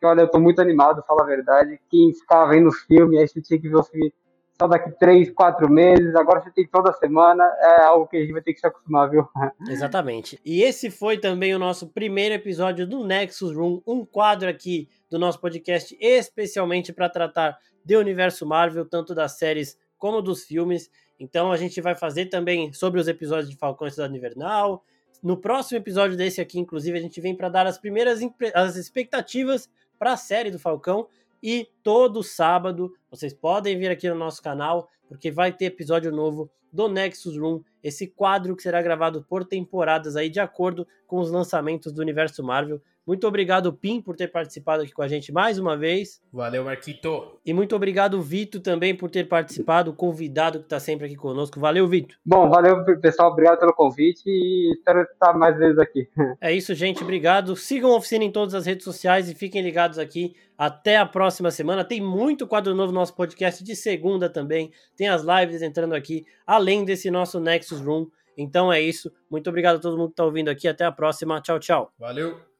Que, 0.00 0.06
olha, 0.06 0.22
eu 0.22 0.30
tô 0.30 0.38
muito 0.38 0.60
animado, 0.60 1.04
fala 1.06 1.22
a 1.22 1.26
verdade. 1.26 1.78
Quem 1.90 2.12
ficava 2.14 2.50
vendo 2.50 2.68
o 2.68 2.72
filme, 2.72 3.18
aí 3.18 3.28
você 3.28 3.40
tinha 3.40 3.60
que 3.60 3.68
ver 3.68 3.76
o 3.76 3.82
filme 3.82 4.12
só 4.58 4.66
daqui 4.66 4.90
três, 4.98 5.30
quatro 5.30 5.70
meses. 5.70 6.14
Agora 6.14 6.40
você 6.40 6.50
tem 6.50 6.66
toda 6.66 6.92
semana. 6.94 7.44
É 7.60 7.82
algo 7.82 8.06
que 8.06 8.16
a 8.16 8.20
gente 8.20 8.32
vai 8.32 8.42
ter 8.42 8.54
que 8.54 8.60
se 8.60 8.66
acostumar, 8.66 9.10
viu? 9.10 9.28
Exatamente. 9.68 10.40
E 10.44 10.62
esse 10.62 10.90
foi 10.90 11.18
também 11.18 11.54
o 11.54 11.58
nosso 11.58 11.88
primeiro 11.88 12.34
episódio 12.34 12.86
do 12.86 13.04
Nexus 13.04 13.54
Room, 13.54 13.82
um 13.86 14.04
quadro 14.04 14.48
aqui 14.48 14.88
do 15.10 15.18
nosso 15.18 15.40
podcast 15.40 15.96
especialmente 16.00 16.92
para 16.92 17.08
tratar 17.08 17.58
do 17.84 17.98
universo 17.98 18.44
Marvel, 18.44 18.84
tanto 18.84 19.14
das 19.14 19.38
séries 19.38 19.78
como 19.98 20.20
dos 20.20 20.44
filmes. 20.44 20.90
Então 21.18 21.50
a 21.50 21.56
gente 21.56 21.80
vai 21.80 21.94
fazer 21.94 22.26
também 22.26 22.72
sobre 22.72 23.00
os 23.00 23.08
episódios 23.08 23.48
de 23.48 23.56
Falcão 23.56 23.86
e 23.86 23.90
Cidade 23.90 24.16
Invernal. 24.16 24.84
No 25.22 25.36
próximo 25.36 25.78
episódio 25.78 26.16
desse 26.16 26.40
aqui, 26.40 26.58
inclusive, 26.58 26.98
a 26.98 27.00
gente 27.00 27.20
vem 27.20 27.34
para 27.34 27.48
dar 27.48 27.66
as 27.66 27.78
primeiras 27.78 28.20
as 28.54 28.76
expectativas 28.76 29.68
para 29.98 30.12
a 30.12 30.16
série 30.16 30.50
do 30.50 30.58
Falcão. 30.58 31.08
E 31.42 31.68
todo 31.82 32.22
sábado 32.22 32.92
vocês 33.10 33.32
podem 33.32 33.78
vir 33.78 33.90
aqui 33.90 34.08
no 34.08 34.14
nosso 34.14 34.42
canal, 34.42 34.88
porque 35.08 35.30
vai 35.30 35.52
ter 35.52 35.66
episódio 35.66 36.10
novo 36.10 36.50
do 36.72 36.88
Nexus 36.88 37.38
Room, 37.38 37.62
esse 37.82 38.06
quadro 38.06 38.54
que 38.54 38.62
será 38.62 38.82
gravado 38.82 39.24
por 39.24 39.44
temporadas 39.44 40.16
aí, 40.16 40.28
de 40.28 40.40
acordo 40.40 40.86
com 41.06 41.18
os 41.18 41.30
lançamentos 41.30 41.92
do 41.92 42.02
universo 42.02 42.42
Marvel. 42.42 42.82
Muito 43.06 43.26
obrigado, 43.28 43.72
Pim, 43.72 44.00
por 44.00 44.16
ter 44.16 44.26
participado 44.26 44.82
aqui 44.82 44.92
com 44.92 45.02
a 45.02 45.06
gente 45.06 45.32
mais 45.32 45.58
uma 45.58 45.76
vez. 45.76 46.20
Valeu, 46.32 46.64
Marquito. 46.64 47.38
E 47.46 47.54
muito 47.54 47.76
obrigado, 47.76 48.20
Vito, 48.20 48.58
também 48.58 48.96
por 48.96 49.08
ter 49.08 49.28
participado, 49.28 49.92
o 49.92 49.94
convidado 49.94 50.58
que 50.58 50.64
está 50.64 50.80
sempre 50.80 51.06
aqui 51.06 51.14
conosco. 51.14 51.60
Valeu, 51.60 51.86
Vito. 51.86 52.16
Bom, 52.24 52.50
valeu, 52.50 52.84
pessoal. 53.00 53.30
Obrigado 53.30 53.60
pelo 53.60 53.72
convite 53.72 54.24
e 54.26 54.72
espero 54.72 55.02
estar 55.02 55.32
mais 55.34 55.56
vezes 55.56 55.78
aqui. 55.78 56.08
É 56.40 56.52
isso, 56.52 56.74
gente. 56.74 57.02
Obrigado. 57.02 57.56
Sigam 57.56 57.92
a 57.92 57.96
oficina 57.96 58.24
em 58.24 58.30
todas 58.30 58.54
as 58.54 58.66
redes 58.66 58.84
sociais 58.84 59.28
e 59.30 59.34
fiquem 59.34 59.62
ligados 59.62 59.98
aqui. 59.98 60.34
Até 60.58 60.96
a 60.96 61.06
próxima 61.06 61.50
semana. 61.50 61.84
Tem 61.84 62.00
muito 62.00 62.46
quadro 62.46 62.74
novo 62.74 62.92
no 62.92 62.98
nosso 62.98 63.14
podcast 63.14 63.62
de 63.62 63.74
segunda 63.74 64.28
também. 64.28 64.70
Tem 64.96 65.08
as 65.08 65.22
lives 65.22 65.62
entrando 65.62 65.94
aqui, 65.94 66.24
além 66.46 66.84
desse 66.84 67.10
nosso 67.10 67.40
Nexus 67.40 67.80
Room. 67.80 68.06
Então 68.36 68.72
é 68.72 68.80
isso. 68.80 69.10
Muito 69.30 69.48
obrigado 69.48 69.76
a 69.76 69.80
todo 69.80 69.96
mundo 69.96 70.08
que 70.08 70.14
está 70.14 70.24
ouvindo 70.24 70.48
aqui. 70.48 70.68
Até 70.68 70.84
a 70.84 70.92
próxima. 70.92 71.40
Tchau, 71.40 71.58
tchau. 71.58 71.92
Valeu. 71.98 72.55